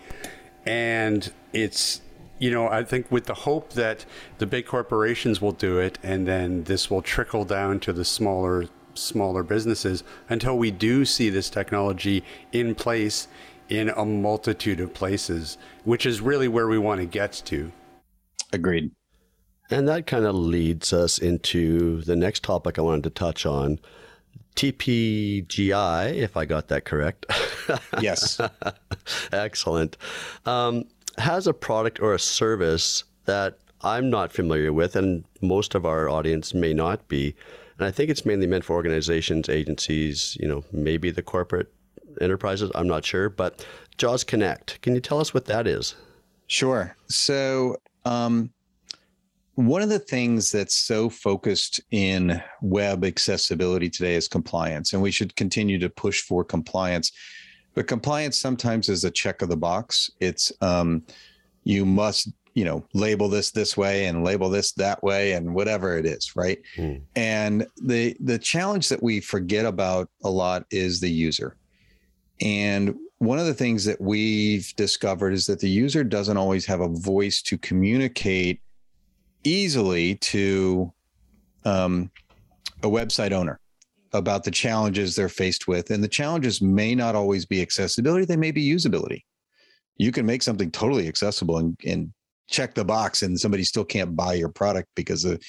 [0.65, 1.99] And it's
[2.37, 4.05] you know i think with the hope that
[4.37, 8.65] the big corporations will do it and then this will trickle down to the smaller
[8.93, 12.23] smaller businesses until we do see this technology
[12.53, 13.27] in place
[13.67, 17.73] in a multitude of places which is really where we want to get to.
[18.53, 18.89] Agreed
[19.69, 23.79] and that kind of leads us into the next topic i wanted to touch on
[24.55, 27.25] TPGI, if I got that correct.
[28.01, 28.41] Yes.
[29.31, 29.95] Excellent.
[30.47, 30.85] Um,
[31.19, 36.09] has a product or a service that I'm not familiar with, and most of our
[36.09, 37.35] audience may not be.
[37.77, 41.71] And I think it's mainly meant for organizations, agencies, you know, maybe the corporate
[42.19, 42.71] enterprises.
[42.73, 43.29] I'm not sure.
[43.29, 43.65] But
[43.97, 45.95] JAWS Connect, can you tell us what that is?
[46.47, 46.95] Sure.
[47.07, 48.51] So, um,
[49.59, 55.11] one of the things that's so focused in web accessibility today is compliance, and we
[55.11, 57.11] should continue to push for compliance.
[57.73, 60.09] But compliance sometimes is a check of the box.
[60.21, 61.03] It's um,
[61.65, 65.97] you must you know label this this way and label this that way and whatever
[65.97, 66.99] it is right mm.
[67.15, 71.55] and the the challenge that we forget about a lot is the user
[72.41, 76.81] and one of the things that we've discovered is that the user doesn't always have
[76.81, 78.61] a voice to communicate
[79.43, 80.91] easily to
[81.65, 82.11] um,
[82.83, 83.59] a website owner
[84.13, 85.91] about the challenges they're faced with.
[85.91, 89.23] And the challenges may not always be accessibility, they may be usability.
[89.97, 92.13] You can make something totally accessible and, and
[92.49, 95.41] check the box and somebody still can't buy your product because of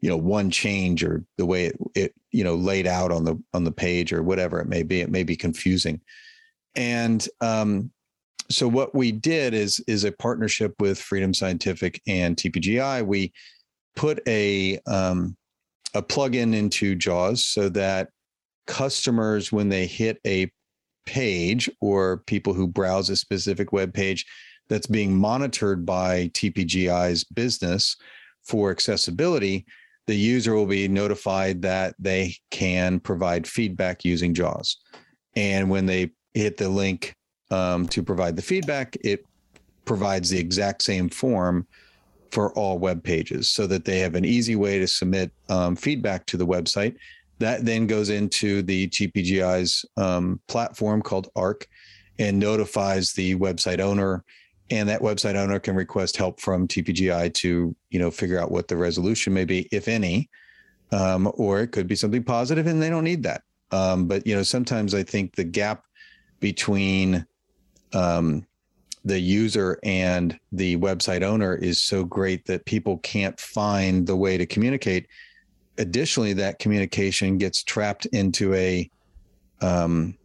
[0.00, 3.40] you know one change or the way it, it you know laid out on the
[3.52, 6.00] on the page or whatever it may be it may be confusing
[6.74, 7.90] and um,
[8.50, 13.32] so what we did is is a partnership with freedom scientific and tpgi we
[13.96, 15.36] put a um,
[15.94, 18.08] a plugin into jaws so that
[18.66, 20.50] customers when they hit a
[21.06, 24.24] page or people who browse a specific web page
[24.68, 27.96] that's being monitored by TPGI's business
[28.44, 29.66] for accessibility,
[30.06, 34.78] the user will be notified that they can provide feedback using JAWS.
[35.34, 37.14] And when they hit the link
[37.50, 39.24] um, to provide the feedback, it
[39.84, 41.66] provides the exact same form
[42.30, 46.26] for all web pages so that they have an easy way to submit um, feedback
[46.26, 46.96] to the website.
[47.38, 51.66] That then goes into the TPGI's um, platform called ARC
[52.18, 54.24] and notifies the website owner
[54.70, 58.68] and that website owner can request help from TPGI to you know figure out what
[58.68, 60.30] the resolution may be, if any,
[60.92, 63.42] um, or it could be something positive, and they don't need that.
[63.72, 65.84] Um, but you know, sometimes I think the gap
[66.38, 67.26] between
[67.92, 68.46] um,
[69.04, 74.36] the user and the website owner is so great that people can't find the way
[74.36, 75.06] to communicate.
[75.78, 78.90] Additionally, that communication gets trapped into a
[79.62, 80.16] um,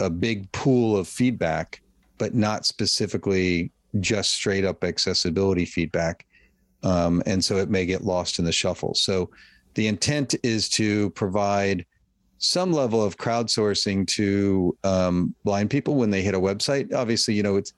[0.00, 1.80] a big pool of feedback
[2.18, 3.70] but not specifically
[4.00, 6.26] just straight up accessibility feedback.
[6.82, 8.94] Um, and so it may get lost in the shuffle.
[8.94, 9.30] So
[9.74, 11.86] the intent is to provide
[12.38, 16.92] some level of crowdsourcing to um, blind people when they hit a website.
[16.94, 17.72] Obviously, you know, it's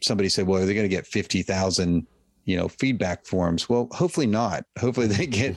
[0.00, 2.06] somebody said, well, are they going to get 50,000,
[2.44, 3.68] you know, feedback forms?
[3.68, 4.64] Well, hopefully not.
[4.78, 5.56] Hopefully they get,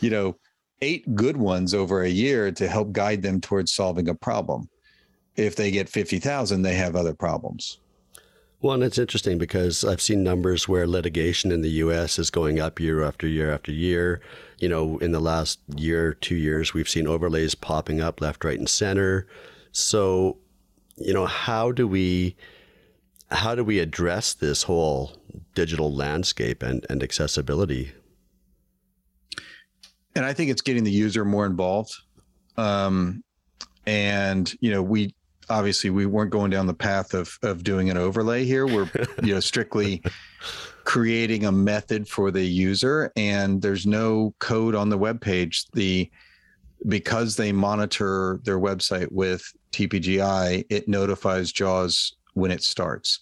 [0.00, 0.36] you know,
[0.82, 4.68] eight good ones over a year to help guide them towards solving a problem
[5.36, 7.78] if they get 50,000, they have other problems.
[8.60, 12.60] Well, and it's interesting because I've seen numbers where litigation in the US is going
[12.60, 14.22] up year after year after year.
[14.58, 18.58] You know, in the last year, two years, we've seen overlays popping up left, right,
[18.58, 19.26] and center.
[19.72, 20.38] So,
[20.96, 22.36] you know, how do we
[23.30, 25.16] how do we address this whole
[25.54, 27.92] digital landscape and, and accessibility?
[30.14, 31.92] And I think it's getting the user more involved.
[32.56, 33.24] Um,
[33.86, 35.14] and you know, we
[35.50, 38.66] obviously we weren't going down the path of of doing an overlay here.
[38.66, 38.90] We're
[39.22, 40.02] you know strictly
[40.84, 45.66] creating a method for the user, and there's no code on the web page.
[45.72, 46.10] The
[46.86, 53.20] because they monitor their website with TPGI, it notifies JAWS when it starts,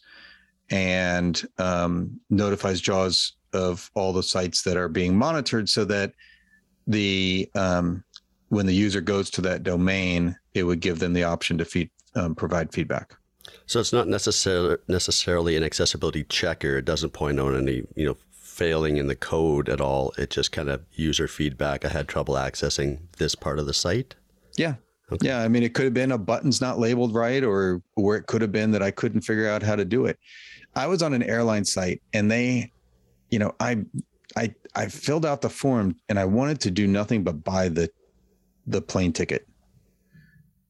[0.70, 6.12] and um, notifies JAWS of all the sites that are being monitored, so that
[6.86, 8.02] the um,
[8.48, 11.90] when the user goes to that domain, it would give them the option to feed
[12.14, 13.16] um, provide feedback.
[13.66, 16.78] So it's not necessarily necessarily an accessibility checker.
[16.78, 20.12] It doesn't point out any you know failing in the code at all.
[20.18, 21.84] It just kind of user feedback.
[21.84, 24.14] I had trouble accessing this part of the site.
[24.56, 24.74] Yeah.
[25.10, 25.28] Okay.
[25.28, 28.26] Yeah, I mean, it could have been a button's not labeled right, or where it
[28.26, 30.18] could have been that I couldn't figure out how to do it.
[30.74, 32.72] I was on an airline site, and they,
[33.30, 33.84] you know, I,
[34.36, 37.90] I, I filled out the form, and I wanted to do nothing but buy the,
[38.66, 39.46] the plane ticket.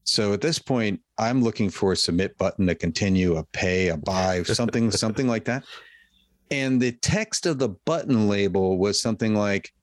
[0.03, 3.97] So at this point, I'm looking for a submit button to continue, a pay, a
[3.97, 5.63] buy, something, something like that.
[6.51, 9.73] And the text of the button label was something like,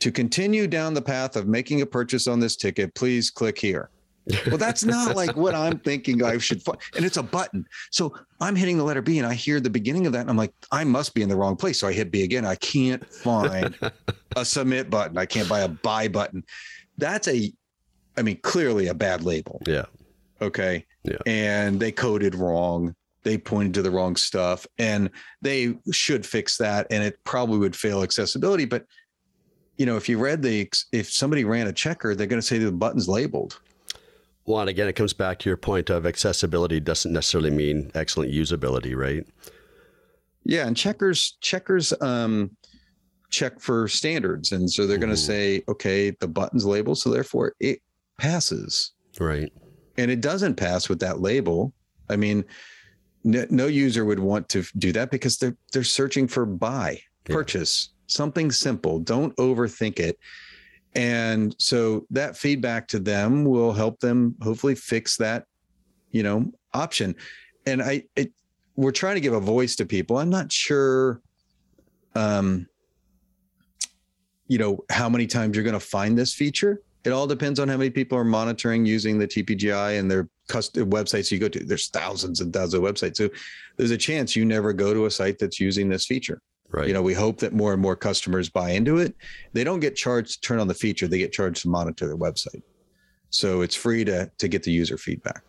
[0.00, 3.90] to continue down the path of making a purchase on this ticket, please click here.
[4.46, 6.78] Well, that's not like what I'm thinking I should find.
[6.94, 7.66] And it's a button.
[7.90, 10.20] So I'm hitting the letter B and I hear the beginning of that.
[10.20, 11.80] And I'm like, I must be in the wrong place.
[11.80, 12.44] So I hit B again.
[12.44, 13.76] I can't find
[14.36, 15.16] a submit button.
[15.16, 16.44] I can't buy a buy button.
[16.98, 17.52] That's a
[18.18, 19.62] I mean, clearly a bad label.
[19.66, 19.84] Yeah.
[20.42, 20.84] Okay.
[21.04, 21.18] Yeah.
[21.26, 22.94] And they coded wrong.
[23.22, 25.10] They pointed to the wrong stuff and
[25.42, 26.86] they should fix that.
[26.90, 28.64] And it probably would fail accessibility.
[28.64, 28.86] But,
[29.76, 32.58] you know, if you read the, if somebody ran a checker, they're going to say
[32.58, 33.60] the button's labeled.
[34.46, 38.32] Well, and again, it comes back to your point of accessibility doesn't necessarily mean excellent
[38.32, 39.26] usability, right?
[40.44, 40.66] Yeah.
[40.66, 42.56] And checkers, checkers, um,
[43.30, 44.52] check for standards.
[44.52, 45.06] And so they're mm-hmm.
[45.06, 46.98] going to say, okay, the button's labeled.
[46.98, 47.80] So therefore it
[48.18, 48.92] passes.
[49.18, 49.52] Right.
[49.96, 51.72] And it doesn't pass with that label.
[52.10, 52.44] I mean,
[53.24, 57.34] no, no user would want to do that because they're they're searching for buy, yeah.
[57.34, 59.00] purchase, something simple.
[59.00, 60.18] Don't overthink it.
[60.94, 65.44] And so that feedback to them will help them hopefully fix that,
[66.10, 67.14] you know, option.
[67.66, 68.32] And I it,
[68.76, 70.18] we're trying to give a voice to people.
[70.18, 71.20] I'm not sure
[72.14, 72.66] um
[74.46, 77.68] you know how many times you're going to find this feature it all depends on
[77.68, 81.64] how many people are monitoring using the TPGI and they're custom websites you go to.
[81.64, 83.16] There's thousands and thousands of websites.
[83.16, 83.30] So
[83.78, 86.42] there's a chance you never go to a site that's using this feature.
[86.70, 86.86] Right.
[86.86, 89.14] You know, we hope that more and more customers buy into it.
[89.54, 92.18] They don't get charged to turn on the feature; they get charged to monitor their
[92.18, 92.60] website.
[93.30, 95.42] So it's free to to get the user feedback.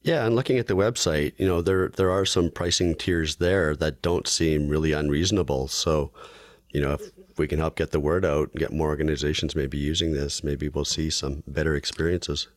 [0.00, 3.76] Yeah, and looking at the website, you know, there there are some pricing tiers there
[3.76, 5.68] that don't seem really unreasonable.
[5.68, 6.10] So,
[6.70, 9.78] you know, if we can help get the word out and get more organizations maybe
[9.78, 12.48] using this, maybe we'll see some better experiences.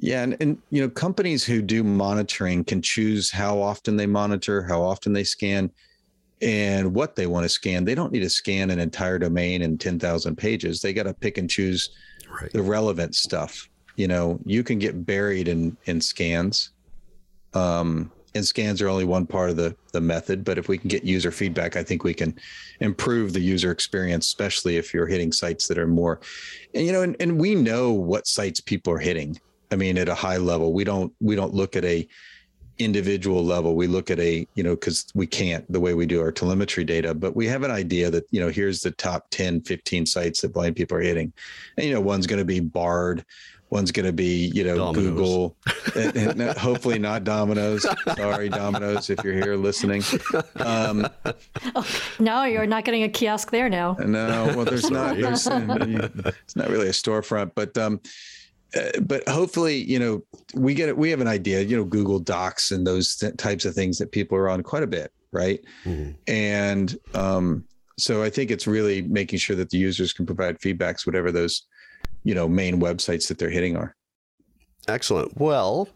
[0.00, 4.62] Yeah, and, and you know, companies who do monitoring can choose how often they monitor,
[4.62, 5.70] how often they scan,
[6.40, 7.84] and what they want to scan.
[7.84, 10.80] They don't need to scan an entire domain and 10,000 pages.
[10.80, 11.90] They got to pick and choose
[12.30, 12.52] Right.
[12.52, 13.68] the relevant stuff.
[13.96, 16.70] You know, you can get buried in in scans.
[17.54, 20.88] Um, and scans are only one part of the the method, but if we can
[20.88, 22.38] get user feedback, I think we can
[22.80, 26.20] improve the user experience, especially if you're hitting sites that are more,
[26.74, 29.38] and you know, and, and we know what sites people are hitting.
[29.70, 32.08] I mean, at a high level, we don't we don't look at a
[32.78, 33.74] individual level.
[33.74, 36.84] We look at a, you know, because we can't the way we do our telemetry
[36.84, 40.40] data, but we have an idea that, you know, here's the top 10, 15 sites
[40.40, 41.32] that blind people are hitting.
[41.76, 43.24] And, you know, one's going to be Bard,
[43.70, 45.04] one's going to be, you know, Domino's.
[45.10, 45.56] Google,
[45.94, 47.86] and, and hopefully not Domino's.
[48.16, 50.02] Sorry, Domino's, if you're here listening.
[50.56, 51.06] Um,
[52.18, 53.96] No, you're not getting a kiosk there now.
[54.00, 55.16] no, well, there's not.
[55.16, 58.00] There's, it's not really a storefront, but um,
[58.76, 60.22] uh, but hopefully, you know,
[60.54, 60.96] we get it.
[60.96, 61.60] We have an idea.
[61.62, 64.82] You know, Google Docs and those th- types of things that people are on quite
[64.82, 65.60] a bit, right?
[65.84, 66.14] Mhm.
[66.26, 67.64] And um,
[67.98, 71.62] so I think it's really making sure that the users can provide feedbacks, whatever those,
[72.28, 73.96] you know, main websites that they're hitting are.
[74.86, 75.40] Excellent.
[75.40, 75.88] Well,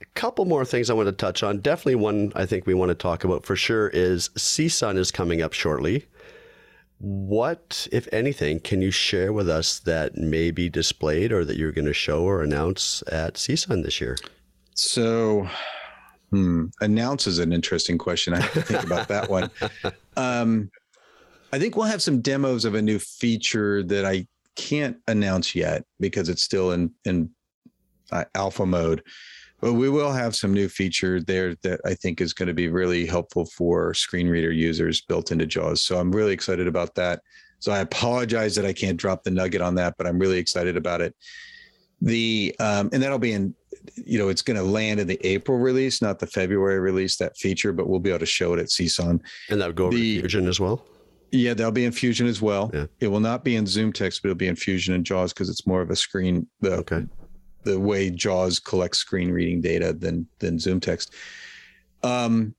[0.00, 1.58] a couple more things I want to touch on.
[1.58, 5.42] Definitely one I think we want to talk about for sure is CSUN is coming
[5.42, 6.06] up shortly.
[6.98, 11.72] What, if anything, can you share with us that may be displayed or that you're
[11.72, 14.16] going to show or announce at CSUN this year?
[14.74, 15.48] So,
[16.30, 18.34] hmm, announce is an interesting question.
[18.34, 19.50] I have to think about that one.
[20.14, 20.70] Um,
[21.54, 24.26] I think we'll have some demos of a new feature that I
[24.56, 27.30] can't announce yet because it's still in in
[28.10, 29.02] uh, alpha mode.
[29.60, 32.68] But we will have some new feature there that I think is going to be
[32.68, 35.82] really helpful for screen reader users built into JAWS.
[35.82, 37.20] So I'm really excited about that.
[37.60, 40.76] So I apologize that I can't drop the nugget on that, but I'm really excited
[40.76, 41.14] about it.
[42.00, 43.54] The um, and that'll be in
[43.96, 47.36] you know, it's going to land in the April release, not the February release, that
[47.36, 49.20] feature, but we'll be able to show it at CSUN.
[49.50, 50.84] And that would go over to The- Fusion as well?
[51.32, 52.70] Yeah, that'll be in Fusion as well.
[52.74, 52.86] Yeah.
[53.00, 55.66] It will not be in ZoomText, but it'll be in Fusion and JAWS because it's
[55.66, 57.06] more of a screen, the, Okay.
[57.64, 61.08] the way JAWS collects screen reading data than than ZoomText.
[62.02, 62.54] Um,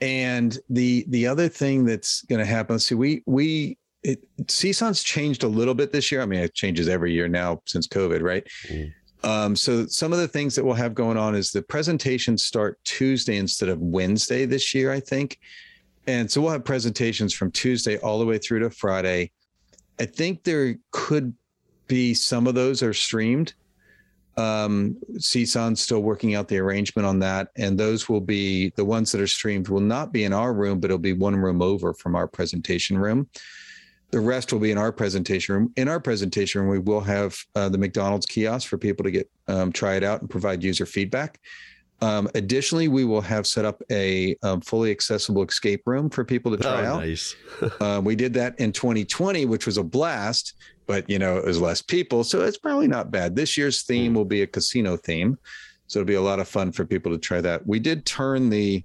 [0.00, 5.02] and the the other thing that's going to happen, let's see, we we it, CSUN's
[5.02, 6.22] changed a little bit this year.
[6.22, 8.46] I mean, it changes every year now since COVID, right?
[8.68, 8.92] Mhm.
[9.22, 12.78] Um, so some of the things that we'll have going on is the presentations start
[12.84, 15.38] Tuesday instead of Wednesday this year, I think.
[16.06, 19.30] And so we'll have presentations from Tuesday all the way through to Friday.
[19.98, 21.34] I think there could
[21.86, 23.54] be some of those are streamed.
[24.36, 27.48] Um, CSUN's still working out the arrangement on that.
[27.56, 30.80] And those will be the ones that are streamed will not be in our room,
[30.80, 33.28] but it'll be one room over from our presentation room.
[34.10, 35.72] The rest will be in our presentation room.
[35.76, 39.30] In our presentation room, we will have uh, the McDonald's kiosk for people to get
[39.46, 41.38] um, try it out and provide user feedback.
[42.02, 46.50] Um, additionally, we will have set up a um, fully accessible escape room for people
[46.56, 47.00] to try oh, out.
[47.00, 47.36] nice.
[47.80, 50.54] Uh, we did that in 2020, which was a blast,
[50.86, 53.36] but you know it was less people, so it's probably not bad.
[53.36, 55.38] This year's theme will be a casino theme,
[55.86, 57.66] so it'll be a lot of fun for people to try that.
[57.66, 58.82] We did turn the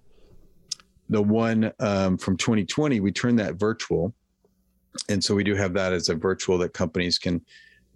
[1.09, 4.13] the one um, from 2020, we turned that virtual,
[5.07, 7.41] and so we do have that as a virtual that companies can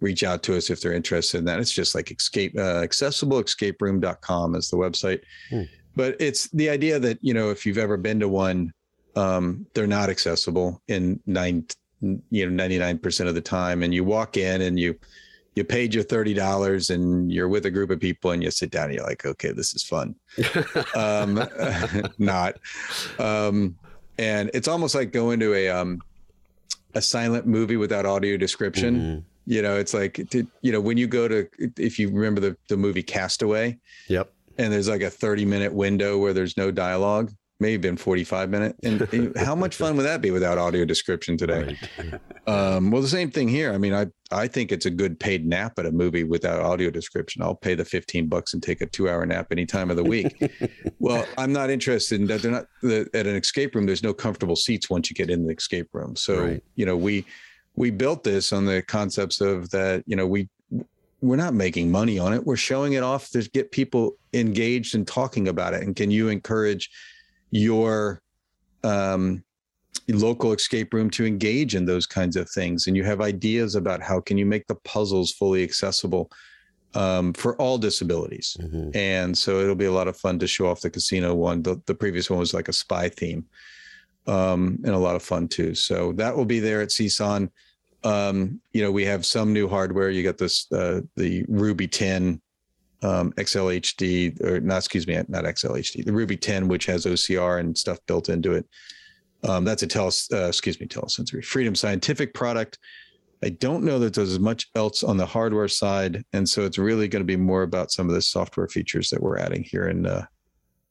[0.00, 1.60] reach out to us if they're interested in that.
[1.60, 5.20] It's just like escape uh, accessibleescaperoom.com is the website.
[5.50, 5.62] Hmm.
[5.96, 8.72] But it's the idea that, you know, if you've ever been to one,
[9.16, 11.66] um, they're not accessible in nine,
[12.00, 13.82] you know, 99% of the time.
[13.82, 14.98] And you walk in and you,
[15.56, 18.84] you paid your $30 and you're with a group of people and you sit down
[18.84, 20.14] and you're like, okay, this is fun.
[20.94, 21.44] um,
[22.18, 22.56] not.
[23.18, 23.76] Um,
[24.16, 26.00] and it's almost like going to a, um,
[26.94, 29.24] a silent movie without audio description Mhm.
[29.50, 32.56] You know it's like to, you know when you go to if you remember the,
[32.68, 33.76] the movie castaway?
[34.08, 34.32] Yep.
[34.58, 37.32] and there's like a 30 minute window where there's no dialogue
[37.62, 41.36] maybe been 45 minutes and and how much fun would that be without audio description
[41.36, 41.76] today?
[41.98, 42.20] Right.
[42.46, 43.72] um, well the same thing here.
[43.72, 46.88] I mean i i think it's a good paid nap at a movie without audio
[46.90, 47.42] description.
[47.42, 50.04] I'll pay the 15 bucks and take a two hour nap any time of the
[50.04, 50.32] week.
[51.00, 54.14] Well i'm not interested in that they're not the, at an escape room there's no
[54.14, 56.14] comfortable seats once you get in the escape room.
[56.14, 56.62] So Right.
[56.76, 57.24] you know we
[57.76, 60.48] we built this on the concepts of that you know we
[61.22, 62.46] we're not making money on it.
[62.46, 65.82] We're showing it off to get people engaged and talking about it.
[65.82, 66.90] And can you encourage
[67.50, 68.22] your
[68.84, 69.44] um,
[70.08, 72.86] local escape room to engage in those kinds of things?
[72.86, 76.30] And you have ideas about how can you make the puzzles fully accessible
[76.94, 78.56] um, for all disabilities.
[78.58, 78.96] Mhm.
[78.96, 81.62] And so it'll be a lot of fun to show off the casino one.
[81.62, 83.44] The, the previous one was like a spy theme
[84.26, 85.74] um, and a lot of fun too.
[85.74, 87.50] So that will be there at CSUN.
[88.02, 90.10] Um, you know, we have some new hardware.
[90.10, 92.40] You got this, uh, the Ruby 10
[93.02, 97.76] um, XLHD, or not, excuse me, not XLHD, the Ruby 10, which has OCR and
[97.76, 98.66] stuff built into it.
[99.42, 102.78] Um, that's a tele, uh, excuse me, telesensory Freedom Scientific product.
[103.42, 107.08] I don't know that there's much else on the hardware side, and so it's really
[107.08, 110.04] going to be more about some of the software features that we're adding here in
[110.04, 110.26] uh,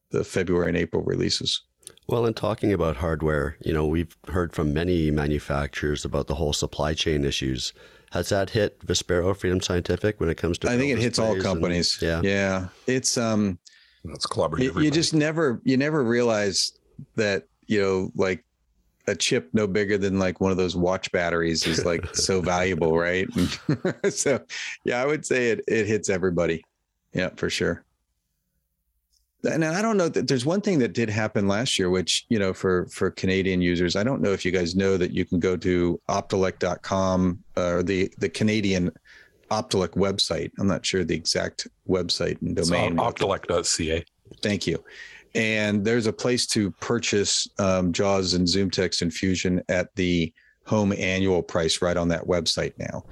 [0.10, 1.64] the February and April releases.
[2.10, 6.54] Well, in talking about hardware, you know, we've heard from many manufacturers about the whole
[6.54, 7.72] supply chain issues.
[8.12, 10.72] Has that hit Vispero Freedom Scientific when it comes to?
[10.72, 12.00] I think it hits all displays and- companies.
[12.02, 12.22] yeah.
[12.24, 13.60] yeah, it's um,
[14.04, 14.74] That's collaborative.
[14.76, 16.74] you, you just never you never realize
[17.16, 18.44] that you know like
[19.08, 22.98] a chip no bigger than like one of those watch batteries is like so valuable
[22.98, 23.28] right
[24.10, 24.40] so
[24.84, 26.64] yeah i would say it it hits everybody
[27.14, 27.84] yeah for sure
[29.44, 32.40] and i don't know that there's one thing that did happen last year which you
[32.40, 35.40] know for for canadian users i don't know if you guys know that you can
[35.40, 38.92] go to optelec.com uh, or the the canadian
[39.52, 44.04] optelec website i'm not sure the exact website and domain optelec.ca.
[44.42, 44.84] Thank you.
[45.36, 50.34] And there's a place to purchase um, JAWS and ZoomText and Fusion at the
[50.66, 53.04] home annual price right on that website now.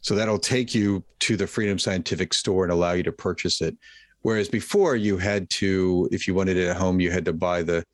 [0.00, 3.76] So that'll take you to the Freedom Scientific store and allow you to purchase it.
[4.22, 7.62] Whereas before you had to, if you wanted it at home, you had to buy
[7.62, 7.84] the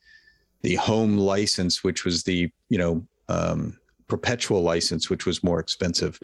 [0.62, 6.18] the home license, which was the you know um, perpetual license, which was more expensive.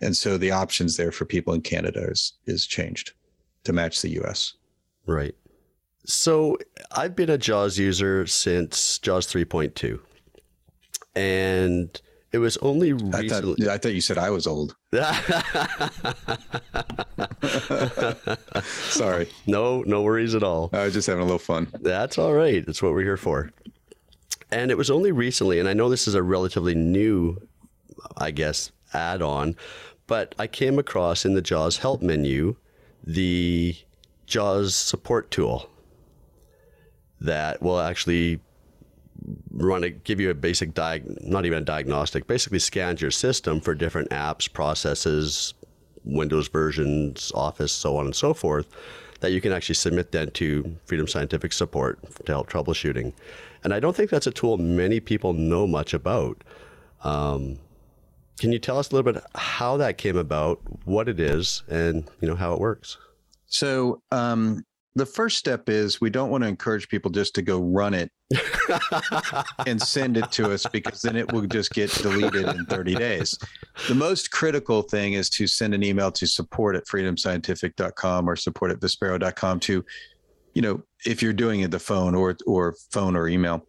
[0.00, 3.12] And so the options there for people in Canada is is changed
[3.64, 4.54] to match the U.S.
[5.06, 5.34] Right.
[6.04, 6.58] So
[6.90, 10.00] I've been a JAWS user since JAWS 3.2.
[11.14, 12.00] And
[12.32, 13.68] it was only I thought, recently.
[13.68, 14.76] I thought you said I was old.
[18.62, 19.28] Sorry.
[19.46, 20.70] no, no worries at all.
[20.72, 21.68] I was just having a little fun.
[21.80, 22.64] That's all right.
[22.64, 23.50] That's what we're here for.
[24.50, 27.36] And it was only recently, and I know this is a relatively new,
[28.16, 29.56] I guess, add on,
[30.06, 32.56] but I came across in the JAWS help menu
[33.04, 33.76] the
[34.26, 35.68] JAWS support tool
[37.20, 38.40] that will actually
[39.52, 43.60] run a give you a basic diag not even a diagnostic basically scans your system
[43.60, 45.54] for different apps processes
[46.04, 48.68] windows versions office so on and so forth
[49.22, 53.12] that you can actually submit then to freedom scientific support to help troubleshooting.
[53.64, 56.44] And i don't think that's a tool many people know much about.
[57.04, 57.58] Um,
[58.38, 62.10] can you tell us a little bit how that came about what it is and
[62.20, 62.98] you know how it works?
[63.46, 64.64] So, um,
[64.94, 68.10] the first step is we don't want to encourage people just to go run it
[69.66, 73.38] and send it to us because then it will just get deleted in 30 days.
[73.88, 78.70] The most critical thing is to send an email to support at freedomscientific.com or support
[78.70, 79.84] at vispero.com to,
[80.52, 83.66] you know, if you're doing it the phone or or phone or email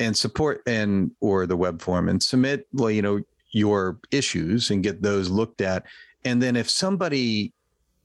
[0.00, 3.20] and support and or the web form and submit well, you know,
[3.52, 5.84] your issues and get those looked at.
[6.24, 7.52] And then if somebody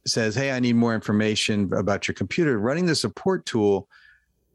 [0.06, 3.88] says, Hey, I need more information about your computer, running the support tool,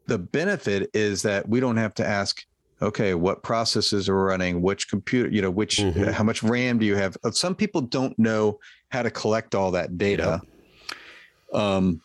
[0.07, 2.45] the benefit is that we don't have to ask,
[2.83, 6.13] okay, what processes are running, which computer, you know, which, Mhm.
[6.13, 7.17] how much RAM do you have?
[7.25, 8.59] Uh, Some people don't know
[8.91, 10.41] how to collect all that data.
[11.53, 12.01] Um,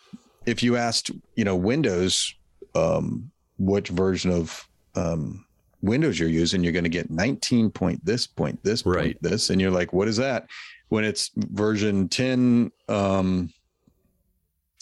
[0.46, 2.34] if you asked, you know, Windows,
[2.76, 3.30] um,
[3.60, 5.46] which version of um,
[5.82, 9.50] Windows you're using, you're going to get 19 point this point, this point, this.
[9.50, 10.48] And you're like, what is that?
[10.92, 13.50] When it's version 10, um,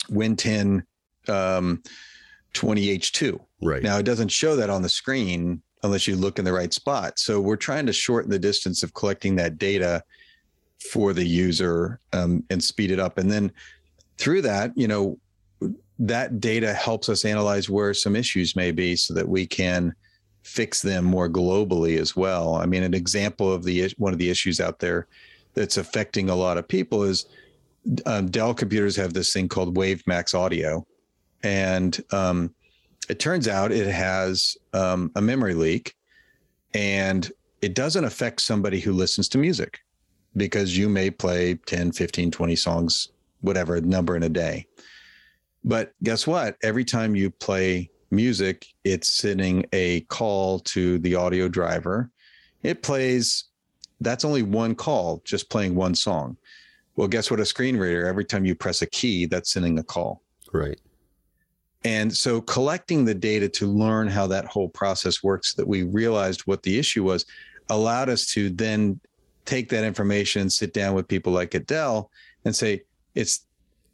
[0.10, 0.84] Win 10,
[1.28, 1.84] um,
[2.56, 3.40] 20H2.
[3.62, 6.74] right Now it doesn't show that on the screen unless you look in the right
[6.74, 7.20] spot.
[7.20, 10.02] So we're trying to shorten the distance of collecting that data
[10.92, 13.20] for the user um, and speed it up.
[13.20, 13.52] And then
[14.18, 15.20] through that, you know,
[16.00, 19.94] that data helps us analyze where some issues may be so that we can
[20.42, 22.56] fix them more globally as well.
[22.56, 25.08] I mean, an example of the one of the issues out there
[25.54, 27.26] that's affecting a lot of people is
[28.06, 30.86] um, Dell computers have this thing called WaveMax Audio,
[31.44, 32.54] and um,
[33.10, 35.96] it turns out it has um, a memory leak,
[36.74, 37.32] and
[37.62, 39.80] it doesn't affect somebody who listens to music
[40.38, 43.10] because you may play 10, 15, 20 songs,
[43.42, 44.66] whatever number in a day.
[45.64, 46.56] But guess what?
[46.64, 52.10] Every time you play music, it's sending a call to the audio driver.
[52.64, 53.46] It plays,
[54.02, 56.38] that's only one call, just playing one song.
[56.96, 57.40] Well, guess what?
[57.40, 60.22] A screen reader, every time you press a key, that's sending a call.
[60.52, 60.80] Right.
[61.86, 66.42] And so collecting the data to learn how that whole process works, that we realized
[66.42, 67.26] what the issue was,
[67.70, 69.00] allowed us to then
[69.46, 72.12] take that information sit down with people like at Dell
[72.46, 72.84] and say,
[73.16, 73.46] it's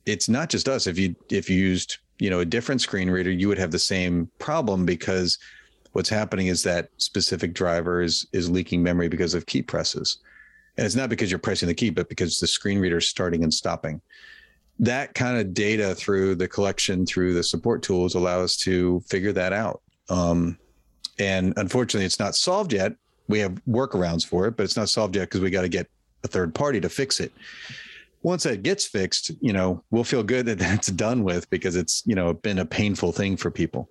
[0.06, 0.88] it's not just us.
[0.88, 3.80] If you if you used, you know, a different screen reader, you would have the
[3.80, 5.38] same problem because
[5.96, 10.18] what's happening is that specific driver is is leaking memory because of key presses.
[10.78, 13.44] And it's not because you're pressing the key, but because the screen reader is starting
[13.44, 14.02] and stopping.
[14.78, 19.32] That kind of data through the collection through the support tools allow us to figure
[19.32, 19.82] that out.
[20.10, 20.58] Um,
[21.18, 22.94] and unfortunately it's not solved yet.
[23.30, 25.88] We have workarounds for it but it's not solved yet because we got to get
[26.26, 27.32] a third party to fix it.
[28.22, 32.04] Once that gets fixed you know we'll feel good that that's done with because it's
[32.06, 33.90] you know been a painful thing for people.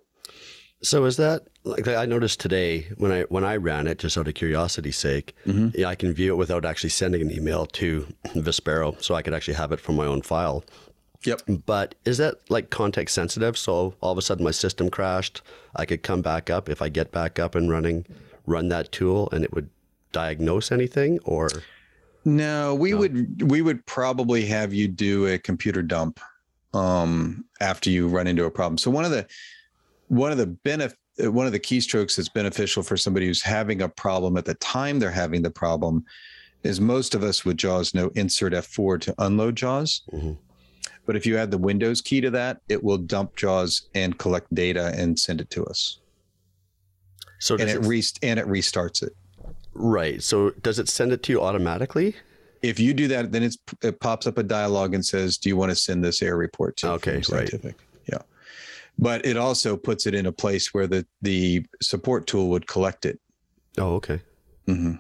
[0.83, 4.29] So is that like I noticed today when I when I ran it just out
[4.29, 5.69] of curiosity's sake, mm-hmm.
[5.75, 9.35] yeah, I can view it without actually sending an email to Vispero, so I could
[9.35, 10.65] actually have it from my own file.
[11.25, 11.43] Yep.
[11.65, 13.57] But is that like context sensitive?
[13.57, 15.41] So all of a sudden my system crashed.
[15.75, 18.05] I could come back up if I get back up and running,
[18.47, 19.71] run that tool, and it would
[20.13, 21.49] diagnose anything or.
[22.27, 22.99] No, we no?
[22.99, 26.21] would we would probably have you do a computer dump
[26.75, 28.77] um, after you run into a problem.
[28.77, 29.27] So one of the
[30.09, 33.89] one of the benefit one of the keystrokes that's beneficial for somebody who's having a
[33.89, 36.05] problem at the time they're having the problem
[36.63, 40.03] is most of us with jaws know insert f4 to unload jaws.
[40.13, 40.33] Mm-hmm.
[41.07, 44.53] but if you add the windows key to that it will dump jaws and collect
[44.55, 46.01] data and send it to us.
[47.39, 49.15] So and it, it and it restarts it.
[49.75, 50.23] Right.
[50.23, 52.15] So does it send it to you automatically?
[52.63, 53.49] If you do that then
[53.83, 56.77] it pops up a dialog and says do you want to send this error report
[56.79, 57.51] to okay right.
[57.63, 57.71] Yeah
[58.99, 63.07] but it also puts it in a place where the the support tool would collect
[63.07, 63.19] it.
[63.79, 64.21] Oh, okay.
[64.69, 64.95] Mm-hmm.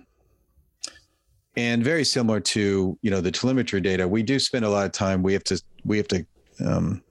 [1.57, 4.93] And very similar to you know the telemetry data, we do spend a lot of
[4.93, 5.23] time.
[5.23, 6.27] We have to we have to
[6.65, 7.03] um,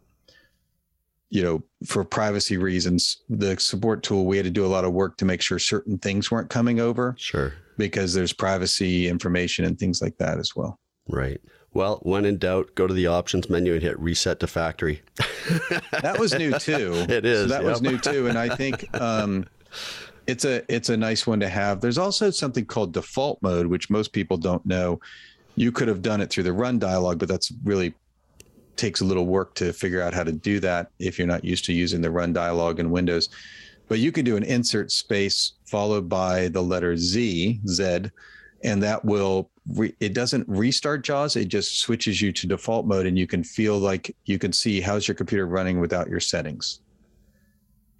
[1.29, 4.93] you know for privacy reasons, the support tool we had to do a lot of
[4.93, 7.15] work to make sure certain things weren't coming over.
[7.17, 7.53] Sure.
[7.77, 10.79] Because there's privacy information and things like that as well.
[11.07, 11.41] Right.
[11.73, 15.01] Well, when in doubt, go to the options menu and hit reset to factory.
[16.01, 16.93] that was new too.
[17.09, 17.41] It is.
[17.41, 17.71] So that yep.
[17.71, 19.45] was new too, and I think um,
[20.27, 21.81] it's a it's a nice one to have.
[21.81, 24.99] There's also something called default mode, which most people don't know.
[25.55, 27.93] You could have done it through the run dialog, but that's really
[28.75, 31.65] takes a little work to figure out how to do that if you're not used
[31.65, 33.29] to using the run dialog in Windows.
[33.87, 38.05] But you can do an insert space followed by the letter Z, Z,
[38.63, 43.05] and that will re- it doesn't restart jaws it just switches you to default mode
[43.05, 46.81] and you can feel like you can see how's your computer running without your settings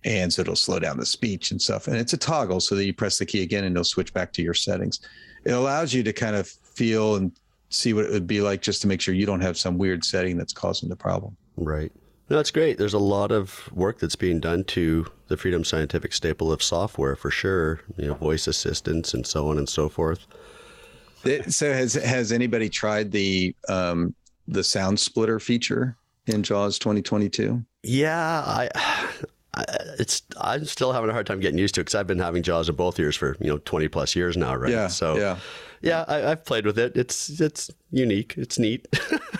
[0.06, 2.86] and so it'll slow down the speech and stuff and it's a toggle so that
[2.86, 5.00] you press the key again and it'll switch back to your settings
[5.46, 7.32] it allows you to kind of feel and
[7.70, 10.04] see what it would be like just to make sure you don't have some weird
[10.04, 11.92] setting that's causing the problem right
[12.30, 12.78] no, that's great.
[12.78, 17.16] There's a lot of work that's being done to the Freedom Scientific staple of software
[17.16, 17.82] for sure.
[17.98, 20.26] You know, voice assistants and so on and so forth.
[21.48, 24.14] So has has anybody tried the um,
[24.48, 25.96] the sound splitter feature
[26.28, 27.64] in Jaws 2022?
[27.84, 28.70] Yeah, I,
[29.56, 29.66] I,
[30.00, 32.44] it's I'm still having a hard time getting used to it because I've been having
[32.44, 34.72] Jaws in both ears for you know 20 plus years now, right?
[34.72, 34.88] Yeah.
[34.88, 35.38] So yeah,
[35.82, 36.98] yeah, I, have played with it.
[36.98, 38.36] It's it's unique.
[38.38, 38.88] It's neat.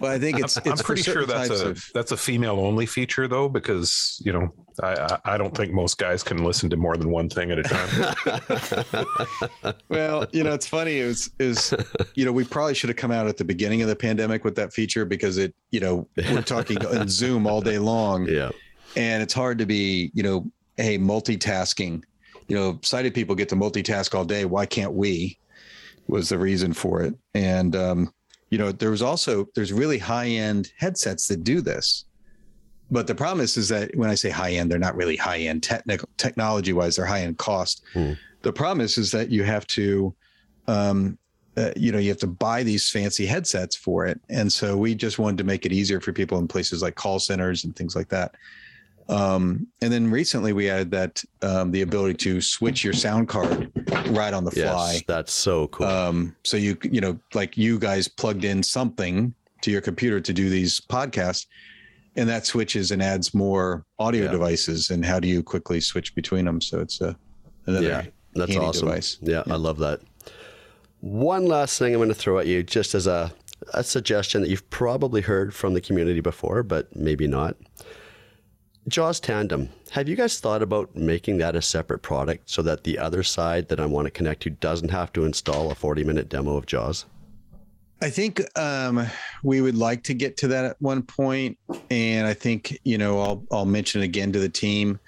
[0.00, 0.56] well, I think it's.
[0.56, 1.90] I'm, it's I'm pretty sure that's a of...
[1.94, 4.52] that's a female only feature though, because you know
[4.82, 7.62] I I don't think most guys can listen to more than one thing at a
[7.62, 8.94] time.
[9.88, 11.00] well, you know, it's funny.
[11.00, 11.74] It was is
[12.14, 14.56] you know we probably should have come out at the beginning of the pandemic with
[14.56, 18.26] that feature because it you know we're talking in Zoom all day long.
[18.26, 18.50] Yeah,
[18.96, 22.02] and it's hard to be you know hey multitasking.
[22.48, 24.44] You know, sighted people get to multitask all day.
[24.44, 25.38] Why can't we?
[26.08, 27.14] was the reason for it.
[27.34, 28.12] And um,
[28.56, 32.06] you know, there was also there's really high end headsets that do this.
[32.90, 35.40] But the problem is, is that when I say high end, they're not really high
[35.40, 36.96] end technical technology wise.
[36.96, 37.82] They're high end cost.
[37.92, 38.12] Hmm.
[38.40, 40.14] The problem is, is that you have to,
[40.68, 41.18] um,
[41.58, 44.18] uh, you know, you have to buy these fancy headsets for it.
[44.30, 47.18] And so we just wanted to make it easier for people in places like call
[47.18, 48.36] centers and things like that.
[49.08, 53.70] Um, and then recently we added that um, the ability to switch your sound card
[54.10, 54.94] right on the fly.
[54.94, 55.86] Yes, that's so cool.
[55.86, 59.32] Um, so you you know like you guys plugged in something
[59.62, 61.46] to your computer to do these podcasts,
[62.16, 64.32] and that switches and adds more audio yeah.
[64.32, 64.90] devices.
[64.90, 66.60] And how do you quickly switch between them?
[66.60, 67.16] So it's a
[67.66, 68.88] another yeah, that's awesome.
[68.88, 69.18] Device.
[69.22, 70.00] Yeah, yeah, I love that.
[71.00, 73.32] One last thing I'm going to throw at you, just as a
[73.72, 77.56] a suggestion that you've probably heard from the community before, but maybe not.
[78.88, 79.68] JAWS Tandem.
[79.90, 83.68] Have you guys thought about making that a separate product so that the other side
[83.68, 86.66] that I want to connect to doesn't have to install a 40 minute demo of
[86.66, 87.06] JAWS?
[88.00, 89.06] I think um,
[89.42, 91.58] we would like to get to that at one point,
[91.90, 95.00] and I think you know I'll I'll mention again to the team.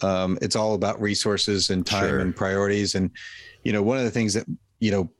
[0.00, 2.18] Um, it's all about resources and time Sure.
[2.20, 3.10] and priorities, and
[3.64, 4.46] you know one of the things that
[4.80, 5.10] you know,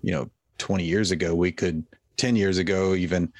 [0.00, 1.84] you know, twenty years ago we could,
[2.16, 3.32] ten years ago even,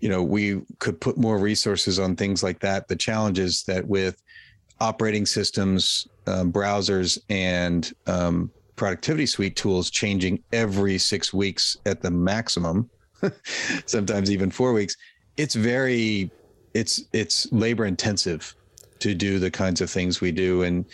[0.00, 2.88] you know, we could put more resources on things like that.
[2.88, 4.22] The challenge is that with
[4.80, 12.10] operating systems, um, browsers, and um, productivity suite tools changing every six weeks at the
[12.10, 12.88] maximum,
[13.86, 14.96] sometimes even four weeks,
[15.36, 16.30] it's very
[16.74, 18.54] it's it's labor intensive
[19.00, 20.84] to do the kinds of things we do and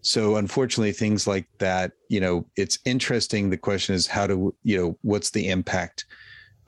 [0.00, 4.78] so unfortunately things like that you know it's interesting the question is how do you
[4.78, 6.06] know what's the impact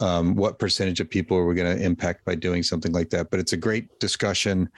[0.01, 3.31] um, what percentage of people are we going to impact by doing something like that
[3.31, 4.69] but it's a great discussion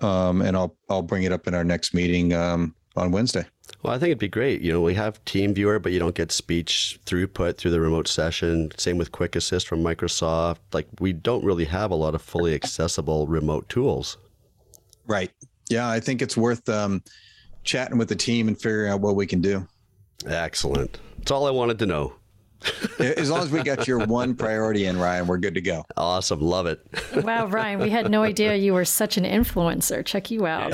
[0.00, 3.44] um, and i'll i'll bring it up in our next meeting um, on wednesday
[3.82, 4.60] Well, I think it'd be great.
[4.60, 8.70] You know, we have TeamViewer, but you don't get speech throughput through the remote session.
[8.78, 10.58] Same with Quick Assist from Microsoft.
[10.72, 14.16] Like, we don't really have a lot of fully accessible remote tools.
[15.06, 15.30] right
[15.70, 17.02] yeah i think it's worth um,
[17.64, 19.66] chatting with the team and figuring out what we can do
[20.26, 20.98] Excellent.
[21.18, 22.14] That's all I wanted to know.
[22.98, 26.40] as long as we got your one priority in ryan we're good to go Awesome.
[26.40, 26.80] Love it.
[27.22, 30.04] Wow, Ryan, we had no idea you were such an influencer.
[30.04, 30.72] Check you out.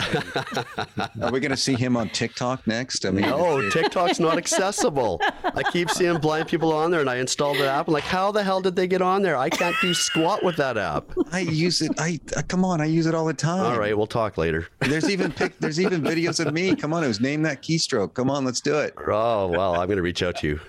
[1.22, 5.20] are we going to see him on tiktok next i mean No, TikTok's not accessible.
[5.45, 7.88] I keep seeing blind people on there, and I installed the app.
[7.88, 9.36] I'm like, how the hell did they get on there?
[9.36, 11.11] I can't do squat with that app.
[11.32, 11.93] I use it.
[11.99, 12.80] I uh, come on.
[12.80, 13.64] I use it all the time.
[13.64, 14.68] All right, we'll talk later.
[14.80, 16.74] There's even pic, there's even videos of me.
[16.74, 18.14] Come on, it was name that keystroke.
[18.14, 18.95] Come on, let's do it.
[19.07, 20.61] Oh, well, I'm going to reach out to you.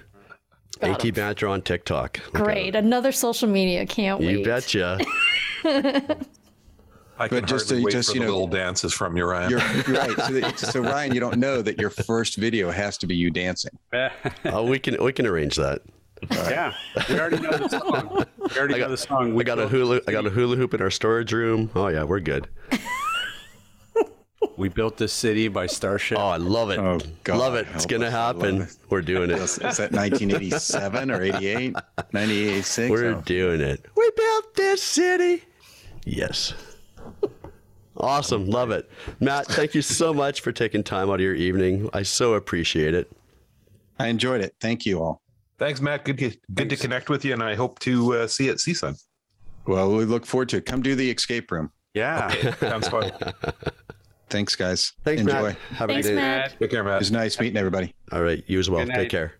[0.82, 2.20] AT Banter on TikTok.
[2.34, 2.76] Look Great.
[2.76, 3.86] Another social media.
[3.86, 4.26] Can't it.
[4.26, 4.38] wait.
[4.40, 5.00] You betcha.
[5.64, 9.16] I can But just hardly to- wait just, for you the know, little dances from
[9.16, 9.52] you, Ryan.
[9.52, 10.18] You're, you're right.
[10.18, 13.30] So, that, so Ryan, you don't know that your first video has to be you
[13.30, 13.78] dancing.
[14.46, 15.82] oh, we can we can arrange that.
[16.32, 16.74] Yeah,
[17.10, 18.26] we already know the song.
[18.38, 19.40] We already know the song.
[19.40, 20.02] I got a hula.
[20.08, 21.70] I got a hula hoop in our storage room.
[21.76, 22.48] Oh yeah, we're good.
[24.62, 26.20] We built this city by Starship.
[26.20, 26.78] Oh, I love it.
[26.78, 27.66] Oh, God, love it.
[27.74, 28.14] It's gonna us.
[28.14, 28.62] I love happen.
[28.62, 28.76] it.
[28.92, 29.40] We're doing it.
[29.40, 31.76] Is that 1987 or 88?
[32.14, 33.22] 98, We're Oh.
[33.22, 33.84] doing it.
[33.98, 35.44] We built this city.
[36.06, 36.54] Yes.
[37.98, 38.52] Awesome.
[38.52, 38.88] Love it.
[39.20, 41.90] Matt, thank you so much for taking time out of your evening.
[41.92, 43.12] I so appreciate it.
[43.98, 44.54] I enjoyed it.
[44.62, 45.24] Thank you all.
[45.58, 46.06] Thanks, Matt.
[46.06, 48.58] Good, to, good to connect with you, and I hope to uh, see you at
[48.58, 49.02] CSUN.
[49.66, 50.68] Well, we look forward to it.
[50.68, 51.72] Come do the escape room.
[51.96, 52.30] Yeah.
[52.60, 53.12] Sounds fun.
[54.32, 54.94] Thanks, guys.
[55.04, 55.42] Thanks, Enjoy.
[55.50, 55.58] Matt.
[55.76, 56.16] Have a good day.
[56.16, 56.56] Matt.
[56.60, 56.96] Take care, Matt.
[56.96, 57.94] It was nice meeting everybody.
[58.12, 58.44] All right.
[58.48, 58.86] You as well.
[58.86, 59.34] Take care.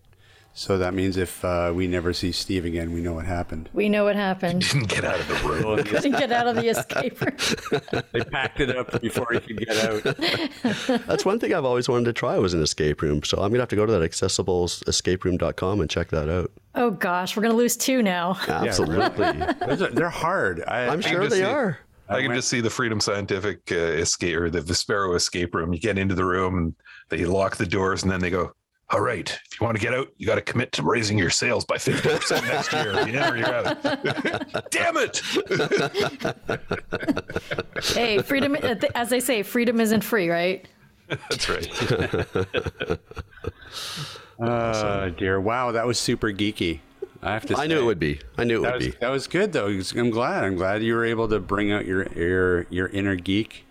[0.54, 3.70] So that means if uh, we never see Steve again, we know what happened.
[3.72, 4.62] We know what happened.
[4.62, 5.76] He didn't get out of the room.
[5.82, 8.02] Didn't get out of the escape room.
[8.12, 10.02] they packed it up before he could get out.
[11.06, 13.22] That's one thing I've always wanted to try was an escape room.
[13.22, 16.52] So I'm gonna have to go to that accessible escaperoom.com and check that out.
[16.74, 18.36] Oh gosh, we're gonna lose two now.
[18.46, 19.24] Absolutely.
[19.24, 20.62] Are- They're hard.
[20.68, 21.78] I, I'm sure they see- are.
[22.12, 25.72] I can just see the Freedom Scientific uh, escape or the Vispero escape room.
[25.72, 26.74] You get into the room and
[27.08, 28.52] they lock the doors, and then they go,
[28.90, 31.30] "All right, if you want to get out, you got to commit to raising your
[31.30, 32.92] sales by fifty percent next year.
[33.06, 33.82] You enter, you're out."
[34.70, 35.22] Damn it!
[37.94, 38.56] Hey, freedom.
[38.62, 40.66] uh, As they say, freedom isn't free, right?
[41.08, 41.68] That's right.
[44.40, 45.40] Oh dear!
[45.40, 46.80] Wow, that was super geeky.
[47.22, 47.56] I have to.
[47.56, 48.20] I knew it would be.
[48.36, 48.94] I knew it would was, be.
[49.00, 49.68] that was good though.
[49.68, 50.44] I'm glad.
[50.44, 53.64] I'm glad you were able to bring out your your your inner geek,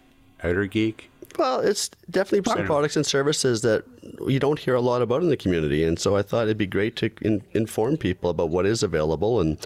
[0.43, 1.09] outer geek.
[1.37, 3.83] Well, it's definitely some products and services that
[4.27, 6.65] you don't hear a lot about in the community, and so I thought it'd be
[6.65, 9.57] great to in, inform people about what is available and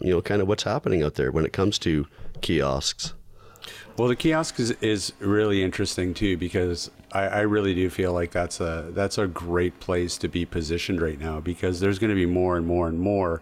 [0.00, 2.06] you know kind of what's happening out there when it comes to
[2.40, 3.12] kiosks.
[3.98, 8.30] Well, the kiosk is, is really interesting too because I, I really do feel like
[8.30, 12.14] that's a that's a great place to be positioned right now because there's going to
[12.14, 13.40] be more and more and more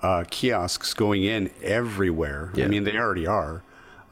[0.00, 2.52] uh, kiosks going in everywhere.
[2.64, 3.62] I mean, they already are,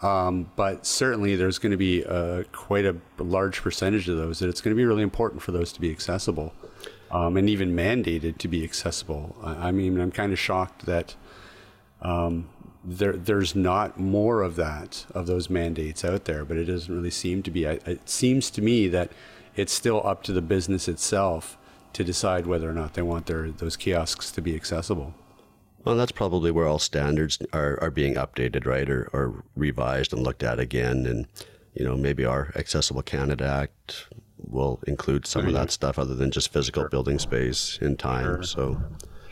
[0.03, 4.49] um, but certainly there's going to be uh, quite a large percentage of those that
[4.49, 6.53] it's going to be really important for those to be accessible
[7.11, 9.35] um, and even mandated to be accessible.
[9.43, 11.17] I, I mean, I'm kind of shocked that
[12.85, 17.11] there there's not more of that of those mandates out there but it doesn't really
[17.11, 17.67] seem to be.
[17.67, 19.11] I- it seems to me that
[19.57, 21.57] it's still up to the business itself
[21.93, 25.15] to decide whether or not they want their those kiosks to be accessible.
[25.85, 30.23] Well, that's probably where all standards are, are being updated, right, or, or revised and
[30.23, 31.05] looked at again.
[31.05, 31.27] And,
[31.75, 34.07] you know, maybe our Accessible Canada Act
[34.39, 38.43] will include some of that stuff other than just physical building space in time.
[38.45, 38.81] So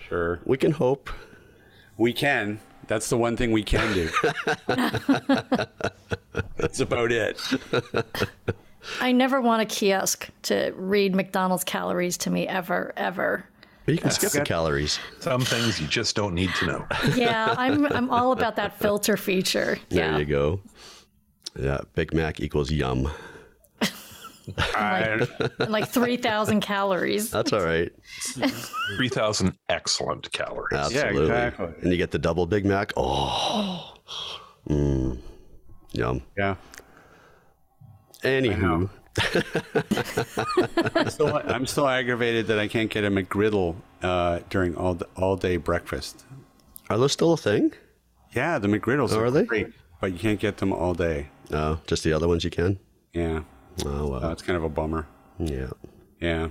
[0.08, 0.40] sure.
[0.44, 1.08] we can hope.
[1.96, 4.08] we can that's the one thing we can do
[6.56, 7.40] that's about it
[9.00, 13.44] I never want a kiosk to read McDonald's calories to me ever, ever.
[13.84, 14.98] But you can skip the calories.
[15.20, 16.86] Some things you just don't need to know.
[17.16, 19.78] Yeah, I'm I'm all about that filter feature.
[19.88, 20.18] There yeah.
[20.18, 20.60] you go.
[21.58, 23.10] Yeah, Big Mac equals yum.
[24.74, 25.26] I,
[25.58, 27.30] And like 3,000 calories.
[27.30, 27.90] That's all right.
[28.96, 30.72] 3,000 excellent calories.
[30.78, 31.22] Absolutely.
[31.22, 31.68] exactly.
[31.82, 32.92] And you get the double Big Mac.
[32.96, 33.94] Oh,
[34.68, 35.18] mm.
[35.92, 36.22] yum.
[36.36, 36.56] yeah.
[38.22, 38.88] Anywho,
[40.94, 45.36] I'm still, I'm still aggravated that I can't get a McGriddle uh, during all all
[45.36, 46.24] day breakfast.
[46.88, 47.72] are those still a thing?
[48.34, 49.44] Yeah, the McGriddles Oh, are, are they?
[49.44, 51.28] great, but you can't get them all day.
[51.50, 52.78] No, just the other ones you can.
[53.12, 53.42] Yeah,
[53.84, 54.20] Oh well.
[54.20, 55.06] that's kind of a bummer.
[55.38, 55.70] yeah.
[56.20, 56.48] Yeah.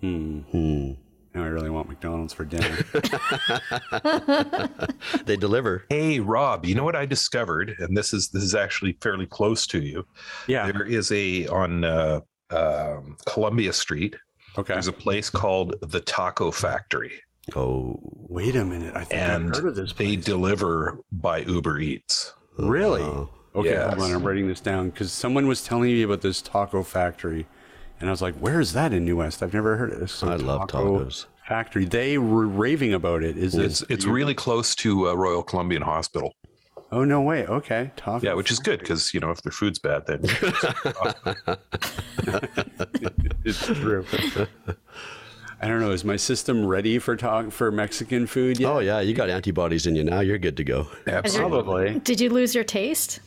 [0.00, 0.38] Hmm.
[0.40, 0.92] Hmm.
[1.34, 2.76] Now I really want McDonald's for dinner.
[5.26, 5.84] They deliver.
[5.88, 7.74] Hey Rob, you know what I discovered?
[7.78, 10.04] And this is this is actually fairly close to you.
[10.46, 10.70] yeah.
[10.70, 12.20] There is a on uh,
[12.50, 14.16] um, Columbia Street.
[14.58, 14.74] Okay.
[14.74, 17.12] There's a place called the Taco Factory,
[17.56, 17.98] Oh,
[18.28, 18.94] Wait a minute.
[18.94, 19.92] I think and I've heard of this.
[19.94, 22.34] they deliver by Uber Eats.
[22.58, 23.00] Really?
[23.02, 23.30] wow.
[23.54, 23.92] Okay, Yes.
[23.94, 24.12] hold on.
[24.14, 27.46] I'm writing this down because someone was telling me about this taco factory,
[28.00, 29.42] and I was like, "Where is that in New West?
[29.42, 31.26] I've never heard of this." So I love taco tacos.
[31.46, 31.84] Factory.
[31.84, 33.36] They were raving about it.
[33.36, 33.90] Is It's this?
[33.90, 36.34] it's really close to uh, Royal Columbian Hospital.
[36.90, 37.46] Oh no way.
[37.46, 37.90] Okay.
[37.96, 38.24] Taco.
[38.26, 40.20] Yeah, which is good because you know if their food's bad, then
[43.44, 44.04] It's true.
[45.60, 45.90] I don't know.
[45.90, 48.70] Is my system ready for talk for Mexican food yet?
[48.70, 50.20] Oh yeah, you got antibodies in you now.
[50.20, 50.86] You're good to go.
[51.06, 51.50] absolutely.
[51.62, 51.98] Probably.
[52.00, 53.20] Did you lose your taste?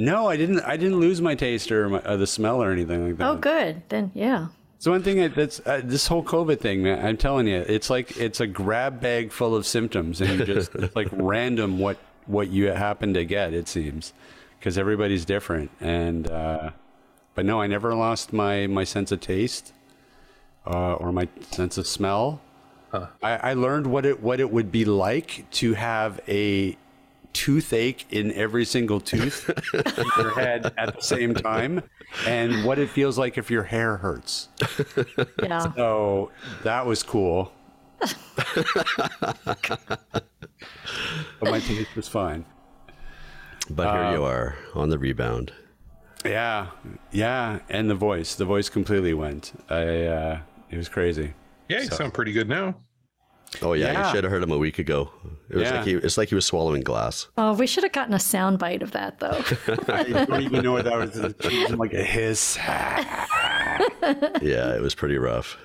[0.00, 0.60] No, I didn't.
[0.60, 3.28] I didn't lose my taste or my, uh, the smell or anything like that.
[3.28, 3.82] Oh, good.
[3.88, 4.48] Then, yeah.
[4.78, 7.04] So one thing that- that's uh, this whole COVID thing, man.
[7.04, 11.08] I'm telling you, it's like it's a grab bag full of symptoms, and just like
[11.12, 13.52] random what what you happen to get.
[13.52, 14.12] It seems
[14.58, 16.70] because everybody's different, and uh,
[17.34, 19.74] but no, I never lost my my sense of taste
[20.66, 22.40] uh, or my sense of smell.
[22.92, 26.76] I, I learned what it what it would be like to have a
[27.32, 31.82] toothache in every single tooth in your head at the same time,
[32.26, 34.48] and what it feels like if your hair hurts.
[35.42, 35.72] Yeah.
[35.74, 36.30] So
[36.64, 37.52] that was cool.
[41.38, 42.44] but my taste was fine.
[43.68, 45.52] But here you are on the rebound.
[46.24, 46.68] Yeah,
[47.12, 49.52] yeah, and the voice, the voice completely went.
[49.70, 51.34] I, uh, it was crazy.
[51.68, 52.76] Yeah, you sound pretty good now.
[53.62, 54.06] Oh yeah, Yeah.
[54.08, 55.10] you should have heard him a week ago.
[55.48, 55.76] It was Yeah.
[55.78, 57.26] like he, it's like he was swallowing glass.
[57.36, 59.42] Oh, we should have gotten a sound bite of that, though.
[59.88, 61.16] I don't even know what that was.
[61.16, 62.56] It was like a hiss.
[62.56, 63.78] yeah,
[64.40, 65.58] Yeah, it was pretty rough.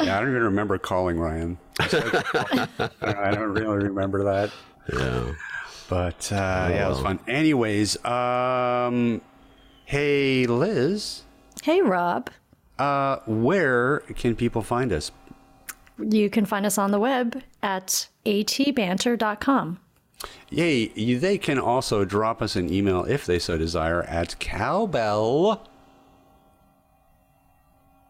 [0.00, 1.58] Yeah, I don't even remember calling Ryan.
[1.80, 1.86] I
[2.78, 4.50] don't, I don't really remember that.
[4.92, 5.32] Yeah.
[5.88, 7.18] But uh, yeah, it was fun.
[7.28, 9.20] Anyways, um,
[9.84, 11.22] hey Lis,
[11.62, 12.30] hey, Rob.
[12.78, 15.12] uh, where can people find us?
[15.98, 19.80] You can find us on the web at atbanter.com.
[20.50, 25.66] Yay, they can also drop us an email if they so desire at cowbell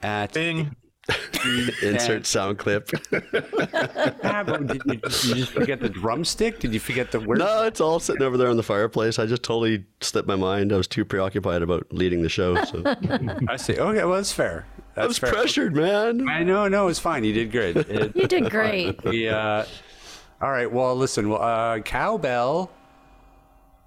[0.03, 0.74] at Bing.
[1.82, 2.89] Insert sound clip.
[3.11, 6.59] Did, you, did you just forget the drumstick?
[6.59, 7.39] Did you forget the word?
[7.39, 9.20] no, it's all sitting over there on the fireplace.
[9.20, 10.72] I just totally slipped my mind.
[10.72, 12.62] I was too preoccupied about leading the show.
[12.64, 12.82] So
[13.49, 13.78] I see.
[13.78, 14.66] Okay, well that's fair.
[14.97, 15.30] That's I was fair.
[15.32, 16.26] pressured, man.
[16.26, 17.22] I know, no, it's fine.
[17.22, 17.76] You did great.
[17.76, 19.05] It, You did great.
[19.05, 19.66] we, uh,
[20.40, 20.70] all right.
[20.72, 21.28] Well, listen.
[21.28, 22.70] Well, uh, cowbell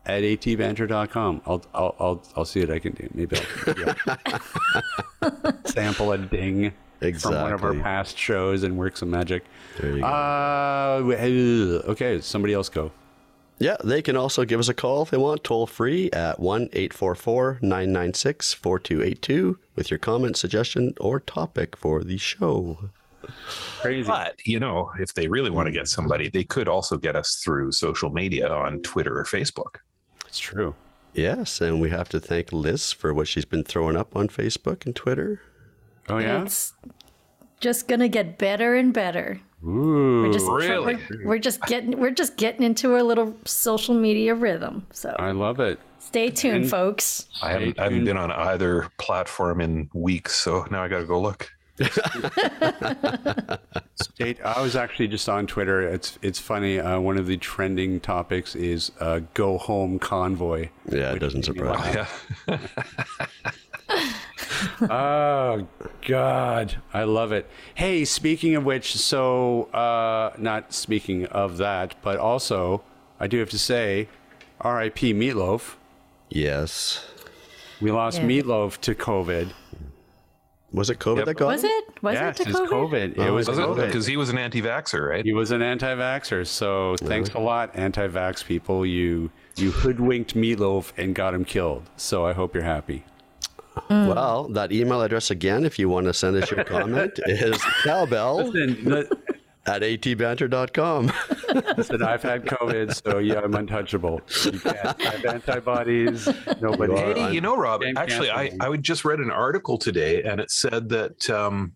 [0.05, 1.41] at atbanter.com.
[1.47, 3.09] I'll, I'll, I'll, I'll see what I can do.
[3.15, 5.51] Maybe I'll yeah.
[5.65, 6.73] sample a ding
[7.19, 9.45] from one of our past shows and work some magic.
[9.79, 10.07] There you go.
[10.07, 12.91] Uh, okay, somebody else go.
[13.59, 16.69] Yeah, they can also give us a call if they want, toll free at 1
[16.73, 22.89] 844 996 4282 with your comment, suggestion, or topic for the show.
[23.81, 24.07] Crazy.
[24.07, 27.35] But, you know, if they really want to get somebody, they could also get us
[27.35, 29.77] through social media on Twitter or Facebook.
[30.25, 30.73] It's true.
[31.13, 34.85] Yes, and we have to thank Lis for what she's been throwing up on Facebook
[34.85, 35.41] and Twitter.
[36.07, 36.43] Oh yeah.
[36.43, 36.73] It's
[37.59, 39.39] just gonna get better and better.
[39.65, 40.23] Ooh.
[40.23, 40.95] We're just really?
[40.95, 44.87] we're, we're just getting we're just getting into a little social media rhythm.
[44.91, 45.79] So I love it.
[45.99, 47.27] stay tuned, and- folks.
[47.41, 51.05] I haven't, I haven't been on either platform in weeks, so now I got to
[51.05, 51.51] go look.
[53.95, 54.37] State.
[54.43, 55.81] I was actually just on Twitter.
[55.81, 56.77] It's it's funny.
[56.79, 62.05] Uh, one of the trending topics is uh, "Go Home Convoy." Yeah, it doesn't surprise
[62.47, 62.57] me.
[64.81, 64.87] Yeah.
[64.91, 65.67] Oh
[66.07, 67.47] God, I love it.
[67.75, 72.83] Hey, speaking of which, so uh, not speaking of that, but also
[73.19, 74.07] I do have to say,
[74.61, 75.13] R.I.P.
[75.13, 75.75] Meatloaf.
[76.29, 77.05] Yes.
[77.81, 78.27] We lost Yeah.
[78.27, 79.51] Meatloaf to COVID.
[80.71, 81.25] Was it COVID Yep.
[81.25, 81.71] that got Was him?
[81.71, 82.03] it?
[82.03, 82.69] Was yes, it to it's COVID?
[82.69, 83.11] COVID.
[83.13, 83.61] It Oh, was Was it?
[83.61, 83.85] COVID.
[83.87, 85.25] Because he was an anti-vaxxer, right?
[85.25, 86.45] He was an anti-vaxxer.
[86.45, 88.85] So thanks a lot, anti-vax people.
[88.85, 91.89] You you hoodwinked Meatloaf and got him killed.
[91.97, 93.03] So I hope you're happy.
[93.89, 98.47] Well, that email address again, if you want to send us your comment, is cowbell
[98.47, 99.07] Listen,
[99.65, 101.11] at atbanter.com.
[101.77, 104.21] listen, I've had COVID, so yeah, I'm untouchable.
[104.45, 105.01] You can't.
[105.01, 106.27] I have antibodies.
[106.61, 106.93] Nobody.
[106.93, 108.51] You are Hey, you know, Rob, actually, I.
[108.59, 111.73] I would just read an article today and it said that um,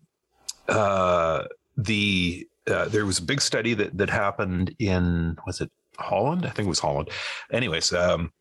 [0.68, 1.44] uh,
[1.76, 6.46] the uh, there was a big study that, that happened in, was it Holland?
[6.46, 7.10] I think it was Holland.
[7.52, 8.32] Anyways, um,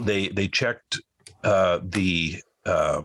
[0.00, 1.00] they, they checked
[1.44, 3.02] uh, the uh,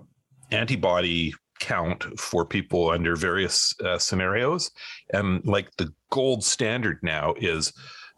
[0.52, 4.72] antibody count for people under various uh, scenarios.
[5.14, 7.74] And like the gold standard now is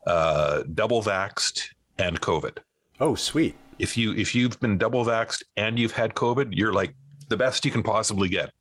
[0.08, 2.58] uh, double vaxxed and COVID
[3.02, 3.56] Oh, sweet.
[3.80, 6.94] if you if you've been double vaxxed and you've had COVID, you're like
[7.30, 8.52] the best you can possibly get.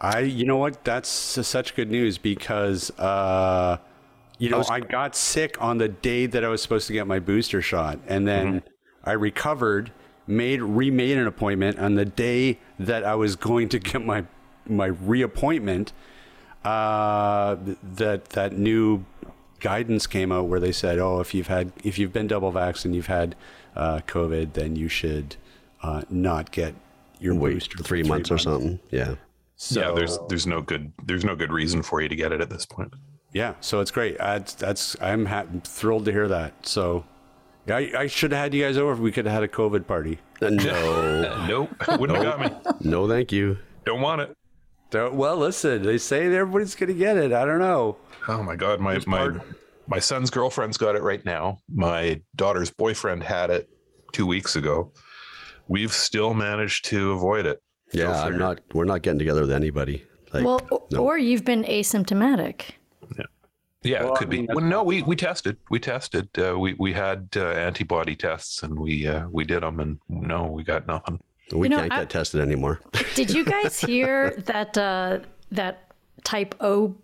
[0.00, 0.84] I, you know what?
[0.84, 3.76] That's such good news because, uh,
[4.38, 7.18] you know, I got sick on the day that I was supposed to get my
[7.18, 8.62] booster shot, and then
[9.04, 9.92] I recovered,
[10.30, 14.24] made remade an appointment on the day that I was going to get my
[14.66, 15.92] my reappointment.
[16.64, 17.56] Uh,
[17.96, 19.04] that that new
[19.60, 22.84] guidance came out where they said, oh, if you've had if you've been double vaxxed
[22.84, 23.34] and you've had
[23.76, 25.36] uh, COVID, then you should
[25.82, 26.74] uh, not get
[27.18, 28.78] your Wait booster for three months or something.
[28.90, 29.14] Yeah.
[29.56, 32.40] So, yeah, there's there's no good there's no good reason for you to get it
[32.40, 32.92] at this point.
[33.32, 34.14] Yeah, so it's great.
[34.14, 36.66] It's- that's I'm ha- thrilled to hear that.
[36.66, 37.04] So, yeah,
[37.68, 39.86] I, I should have had you guys over if we could have had a COVID
[39.86, 40.18] party.
[40.42, 42.72] Uh, No, Nope, wouldn't have got me.
[42.90, 43.58] no, thank you.
[43.84, 44.36] Don't want it.
[44.92, 47.32] So, well, listen, they say everybody's gonna get it.
[47.32, 47.96] I don't know.
[48.28, 49.42] Oh my god, my my part-
[49.86, 51.58] my son's girlfriend's got it right now.
[51.68, 53.68] My daughter's boyfriend had it
[54.12, 54.92] two weeks ago.
[55.68, 57.60] We've still managed to avoid it.
[57.92, 58.60] Yeah, I'm not.
[58.74, 60.04] We're not getting together with anybody.
[60.32, 61.04] Like, Well, no.
[61.04, 62.62] or you've been asymptomatic.
[63.82, 64.54] Yeah, Well, it I could mean, be.
[64.54, 65.56] Well, no, we we tested.
[65.70, 66.28] We tested.
[66.38, 70.44] Uh, we we had uh, antibody tests, and we uh, we did them, and no,
[70.46, 71.18] we got nothing.
[71.52, 72.80] we You know, can't I- get tested anymore.
[73.14, 75.20] Did you guys hear that uh,
[75.52, 75.92] that
[76.24, 76.94] type O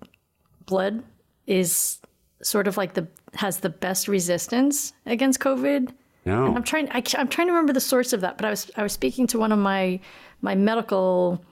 [0.67, 1.03] blood
[1.47, 1.99] is
[2.43, 5.93] sort of like the has the best resistance against COVID?
[6.27, 6.91] No, I'm trying.
[6.91, 9.27] I, am trying to remember the source of that, but I was I was speaking
[9.29, 9.99] to one of my
[10.43, 11.43] my medical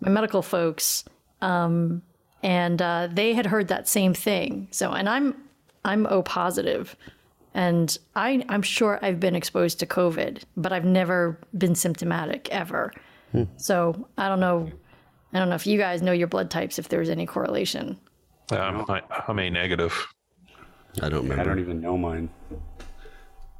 [0.00, 1.04] my medical folks,
[1.42, 2.02] um,
[2.42, 4.68] and uh, they had heard that same thing.
[4.70, 5.34] So, and I'm
[5.84, 6.96] I'm O positive,
[7.54, 12.92] and I I'm sure I've been exposed to COVID, but I've never been symptomatic ever.
[13.58, 14.68] So I don't know.
[15.32, 16.78] I don't know if you guys know your blood types.
[16.78, 17.96] If there's any correlation.
[18.50, 20.08] Um, I, I'm a negative.
[21.00, 21.40] I don't remember.
[21.40, 22.28] I don't even know mine.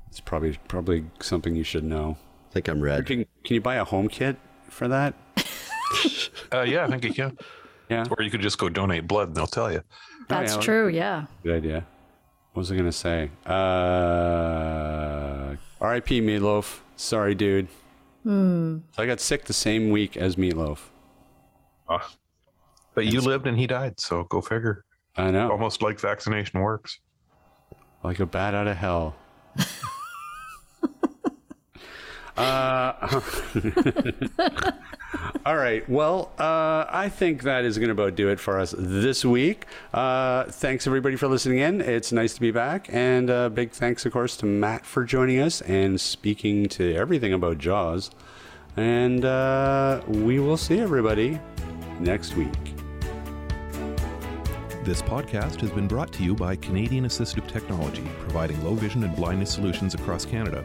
[0.09, 2.17] It's probably probably something you should know.
[2.51, 3.07] I think I'm red.
[3.07, 4.37] Can, can you buy a home kit
[4.69, 5.15] for that?
[6.53, 7.37] Uh, yeah, I think you can.
[7.91, 9.83] Yeah, Or you could just go donate blood, and they'll tell you.
[10.29, 10.61] That's yeah.
[10.61, 10.89] true.
[10.89, 11.27] Yeah.
[11.43, 11.85] good idea.
[12.53, 13.31] What was I gonna say?
[13.47, 13.51] Uh,
[15.81, 16.21] R.I.P.
[16.21, 16.81] Meatloaf.
[16.97, 17.69] Sorry, dude.
[18.25, 20.79] So I got sick the same week as Meatloaf.
[21.89, 22.13] Ah.
[22.95, 24.85] But you lived and he died, so go figure.
[25.17, 25.51] I know.
[25.51, 27.01] Almost like vaccination works.
[28.05, 29.17] like a bat out of hell.
[32.41, 33.21] uh,
[35.47, 35.87] all right.
[35.89, 39.67] Well, uh, I think that is going to about do it for us this week.
[39.93, 41.81] Uh, thanks everybody for listening in.
[41.81, 45.39] It's nice to be back, and uh, big thanks, of course, to Matt for joining
[45.41, 48.11] us and speaking to everything about Jaws.
[48.77, 51.41] And uh, we will see everybody
[51.99, 52.75] next week.
[54.83, 59.15] This podcast has been brought to you by Canadian Assistive Technology, providing low vision and
[59.15, 60.65] blindness solutions across Canada.